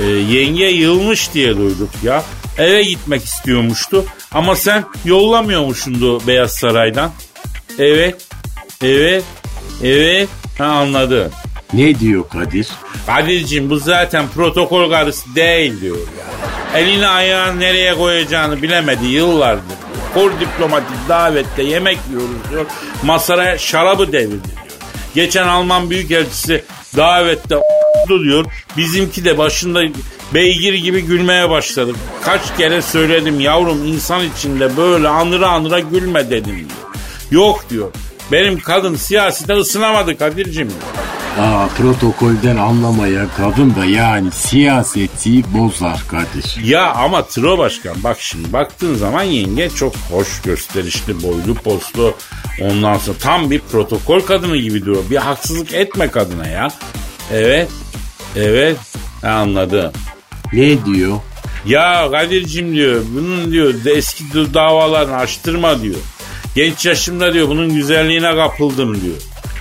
Ee, 0.00 0.04
yenge 0.06 0.64
yılmış 0.64 1.34
diye 1.34 1.56
duyduk 1.56 1.90
ya. 2.02 2.22
Eve 2.58 2.82
gitmek 2.82 3.24
istiyormuştu. 3.24 4.04
Ama 4.32 4.56
sen 4.56 4.84
yollamıyormuşsundu 5.04 6.26
Beyaz 6.26 6.52
Saray'dan. 6.52 7.10
Evet. 7.78 8.26
Evet. 8.82 9.24
Evet. 9.82 10.28
Ha 10.58 10.64
anladım. 10.64 11.30
Ne 11.72 12.00
diyor 12.00 12.28
Kadir? 12.28 12.68
Kadir'cim 13.06 13.70
bu 13.70 13.78
zaten 13.78 14.28
protokol 14.28 14.90
karısı 14.90 15.34
değil 15.34 15.80
diyor 15.80 15.96
ya. 15.96 16.80
Elini 16.80 17.06
ayağını 17.06 17.60
nereye 17.60 17.94
koyacağını 17.94 18.62
bilemedi 18.62 19.06
yıllardır. 19.06 19.76
Kor 20.14 20.30
diplomatik 20.40 21.08
davette 21.08 21.62
yemek 21.62 21.98
yiyoruz 22.08 22.50
diyor. 22.50 22.66
Masaya 23.02 23.58
şarabı 23.58 24.12
devirdi 24.12 24.44
diyor. 24.44 24.66
Geçen 25.14 25.48
Alman 25.48 25.90
Büyükelçisi 25.90 26.64
davette 26.96 27.56
diyor. 28.08 28.44
Bizimki 28.76 29.24
de 29.24 29.38
başında 29.38 29.82
beygir 30.34 30.74
gibi 30.74 31.02
gülmeye 31.02 31.50
başladı. 31.50 31.92
Kaç 32.24 32.56
kere 32.58 32.82
söyledim 32.82 33.40
yavrum 33.40 33.86
insan 33.86 34.22
içinde 34.36 34.76
böyle 34.76 35.08
anıra 35.08 35.48
anıra 35.48 35.80
gülme 35.80 36.30
dedim 36.30 36.56
diyor. 36.56 36.90
Yok 37.30 37.64
diyor. 37.70 37.90
Benim 38.32 38.60
kadın 38.60 38.96
siyasete 38.96 39.54
ısınamadı 39.54 40.18
Kadir'cim. 40.18 40.72
Aa 41.40 41.68
protokolden 41.68 42.56
anlamayan 42.56 43.28
kadın 43.36 43.74
da 43.74 43.84
yani 43.84 44.30
siyaseti 44.30 45.54
bozar 45.54 46.04
Kadir. 46.08 46.64
Ya 46.64 46.92
ama 46.92 47.26
Tro 47.26 47.58
Başkan 47.58 47.96
bak 48.04 48.16
şimdi 48.20 48.52
baktığın 48.52 48.94
zaman 48.94 49.22
yenge 49.22 49.70
çok 49.70 49.96
hoş 49.96 50.42
gösterişli 50.42 51.22
boylu 51.22 51.54
poslu 51.54 52.14
ondan 52.60 52.98
sonra 52.98 53.18
tam 53.18 53.50
bir 53.50 53.60
protokol 53.60 54.20
kadını 54.20 54.56
gibi 54.56 54.80
duruyor. 54.80 55.04
Bir 55.10 55.16
haksızlık 55.16 55.74
etme 55.74 56.10
kadına 56.10 56.46
ya. 56.46 56.68
Evet 57.32 57.68
evet 58.36 58.76
anladım. 59.22 59.92
Ne 60.52 60.84
diyor? 60.84 61.16
Ya 61.66 62.08
Kadir'cim 62.10 62.74
diyor 62.74 63.02
bunun 63.14 63.52
diyor 63.52 63.74
eski 63.86 64.24
davalarını 64.54 65.16
açtırma 65.16 65.82
diyor. 65.82 65.96
Genç 66.54 66.86
yaşımda 66.86 67.34
diyor 67.34 67.48
bunun 67.48 67.74
güzelliğine 67.74 68.34
kapıldım 68.36 69.00
diyor. 69.00 69.16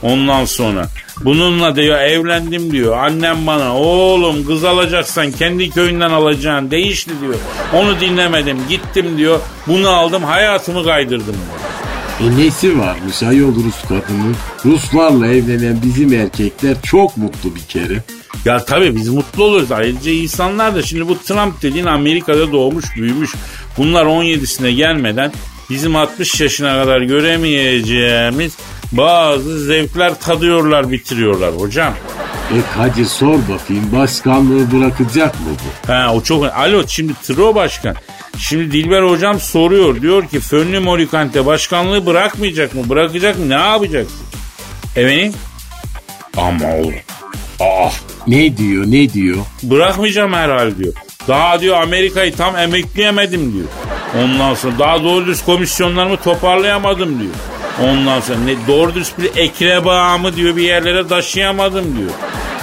Ondan 0.05 0.45
sonra 0.45 0.87
bununla 1.23 1.75
diyor 1.75 1.99
evlendim 1.99 2.71
diyor. 2.71 2.97
Annem 2.97 3.47
bana 3.47 3.75
oğlum 3.77 4.45
kız 4.45 4.63
alacaksan 4.63 5.31
kendi 5.31 5.69
köyünden 5.69 6.09
alacaksın 6.09 6.71
değişti 6.71 7.11
diyor. 7.21 7.35
Onu 7.73 7.99
dinlemedim 7.99 8.57
gittim 8.69 9.17
diyor. 9.17 9.39
Bunu 9.67 9.89
aldım 9.89 10.23
hayatımı 10.23 10.83
kaydırdım 10.83 11.35
diyor. 11.35 11.65
E 12.31 12.37
nesi 12.37 12.79
varmış 12.79 13.23
ayol 13.23 13.55
Rus 13.55 13.81
kadının? 13.81 14.35
Ruslarla 14.65 15.27
evlenen 15.27 15.79
bizim 15.85 16.13
erkekler 16.13 16.75
çok 16.83 17.17
mutlu 17.17 17.55
bir 17.55 17.61
kere. 17.63 18.03
Ya 18.45 18.65
tabii 18.65 18.95
biz 18.95 19.09
mutlu 19.09 19.43
oluruz. 19.43 19.71
Ayrıca 19.71 20.11
insanlar 20.11 20.75
da 20.75 20.81
şimdi 20.81 21.07
bu 21.07 21.17
Trump 21.19 21.61
dediğin 21.61 21.85
Amerika'da 21.85 22.51
doğmuş 22.51 22.85
büyümüş. 22.95 23.31
Bunlar 23.77 24.05
17'sine 24.05 24.69
gelmeden 24.69 25.31
bizim 25.69 25.95
60 25.95 26.41
yaşına 26.41 26.83
kadar 26.83 27.01
göremeyeceğimiz 27.01 28.57
bazı 28.97 29.59
zevkler 29.65 30.19
tadıyorlar 30.19 30.91
bitiriyorlar 30.91 31.51
hocam. 31.55 31.93
E 32.51 32.57
Kadir 32.77 33.05
sor 33.05 33.33
bakayım 33.53 33.91
başkanlığı 33.91 34.71
bırakacak 34.71 35.35
mı 35.39 35.45
bu? 35.87 35.91
Ha 35.93 36.11
o 36.13 36.21
çok 36.21 36.45
Alo 36.45 36.83
şimdi 36.87 37.13
Tro 37.23 37.55
Başkan. 37.55 37.95
Şimdi 38.37 38.71
Dilber 38.71 39.03
hocam 39.03 39.39
soruyor. 39.39 40.01
Diyor 40.01 40.27
ki 40.27 40.39
Fönlü 40.39 40.79
Morikante 40.79 41.45
başkanlığı 41.45 42.05
bırakmayacak 42.05 42.75
mı? 42.75 42.89
Bırakacak 42.89 43.39
mı? 43.39 43.49
Ne 43.49 43.53
yapacak? 43.53 44.07
Efendim? 44.95 45.33
Ama 46.37 46.65
oğlum. 46.75 46.93
Aa 47.59 47.89
Ne 48.27 48.57
diyor 48.57 48.83
ne 48.87 49.13
diyor? 49.13 49.37
bırakmayacağım 49.63 50.33
herhal 50.33 50.77
diyor. 50.77 50.93
Daha 51.27 51.59
diyor 51.61 51.81
Amerika'yı 51.81 52.35
tam 52.35 52.55
emekleyemedim 52.57 53.53
diyor. 53.53 53.67
Ondan 54.23 54.53
sonra 54.53 54.79
daha 54.79 55.03
doğru 55.03 55.25
düz 55.25 55.45
komisyonlarımı 55.45 56.17
toparlayamadım 56.17 57.19
diyor. 57.19 57.31
Ondan 57.83 58.19
sonra 58.19 58.39
ne 58.39 58.67
doğru 58.67 58.95
düz 58.95 59.11
bir 59.17 59.35
ekrebamı 59.35 60.35
diyor 60.35 60.55
bir 60.55 60.63
yerlere 60.63 61.07
taşıyamadım 61.07 61.97
diyor. 61.97 62.11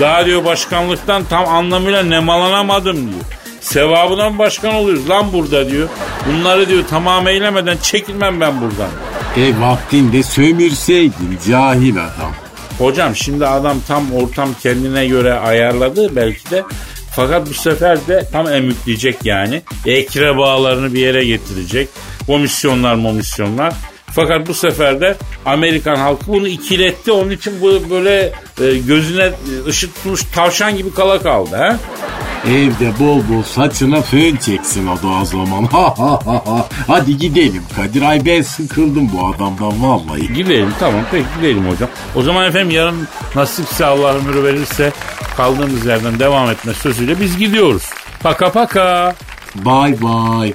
Daha 0.01 0.27
diyor 0.27 0.45
başkanlıktan 0.45 1.25
tam 1.25 1.49
anlamıyla 1.49 2.03
nemalanamadım 2.03 2.97
diyor. 2.97 3.25
Sevabından 3.61 4.39
başkan 4.39 4.75
oluyoruz 4.75 5.11
lan 5.11 5.33
burada 5.33 5.71
diyor. 5.71 5.89
Bunları 6.27 6.69
diyor 6.69 6.85
tamam 6.91 7.29
eylemeden 7.29 7.77
çekilmem 7.83 8.41
ben 8.41 8.61
buradan. 8.61 8.91
E 9.37 9.61
vaktinde 9.61 10.23
sömürseydin 10.23 11.39
cahil 11.49 11.97
adam. 11.97 12.33
Hocam 12.79 13.17
şimdi 13.17 13.47
adam 13.47 13.77
tam 13.89 14.13
ortam 14.13 14.49
kendine 14.63 15.07
göre 15.07 15.35
ayarladı 15.35 16.17
belki 16.17 16.51
de. 16.51 16.65
Fakat 17.17 17.49
bu 17.51 17.55
sefer 17.55 18.07
de 18.07 18.29
tam 18.33 18.49
emükleyecek 18.49 19.17
yani. 19.25 19.63
Ekre 19.87 20.37
bağlarını 20.37 20.95
bir 20.95 21.01
yere 21.01 21.25
getirecek. 21.25 21.89
Komisyonlar 22.27 22.95
momisyonlar. 22.95 23.75
Fakat 24.15 24.49
bu 24.49 24.55
sefer 24.55 25.01
de 25.01 25.17
Amerikan 25.47 25.97
halkı 25.97 26.27
bunu 26.27 26.49
ikiletti. 26.49 27.13
Onun 27.13 27.31
için 27.31 27.61
bu 27.61 27.91
böyle 27.91 28.33
e, 28.61 28.79
gözüne 28.87 29.31
ışık 29.67 29.95
tutmuş 29.95 30.23
tavşan 30.35 30.77
gibi 30.77 30.95
kala 30.95 31.23
kaldı. 31.23 31.57
ha? 31.57 31.77
Evde 32.49 32.93
bol 33.01 33.17
bol 33.17 33.43
saçına 33.43 34.03
fön 34.03 34.37
çeksin 34.37 34.87
o 34.87 35.03
da 35.03 35.07
o 35.23 35.25
zaman. 35.25 35.63
Ha 35.73 35.95
ha 35.99 36.19
ha 36.27 36.43
ha. 36.47 36.67
Hadi 36.87 37.19
gidelim 37.19 37.63
Kadir. 37.77 38.03
Ay 38.03 38.25
ben 38.27 38.43
sıkıldım 38.43 39.11
bu 39.13 39.27
adamdan 39.27 39.83
vallahi. 39.83 40.33
Gidelim 40.35 40.73
tamam 40.81 41.01
peki 41.11 41.25
gidelim 41.37 41.71
hocam. 41.71 41.89
O 42.15 42.23
zaman 42.23 42.45
efendim 42.49 42.71
yarın 42.71 43.09
nasipse 43.35 43.85
Allah 43.87 44.15
ömür 44.15 44.45
verirse 44.45 44.93
kaldığımız 45.37 45.87
yerden 45.87 46.19
devam 46.19 46.51
etme 46.51 46.75
sözüyle 46.75 47.21
biz 47.21 47.39
gidiyoruz. 47.39 47.83
Paka 48.23 48.53
paka. 48.53 49.15
Bye 49.55 49.97
bye. 50.01 50.55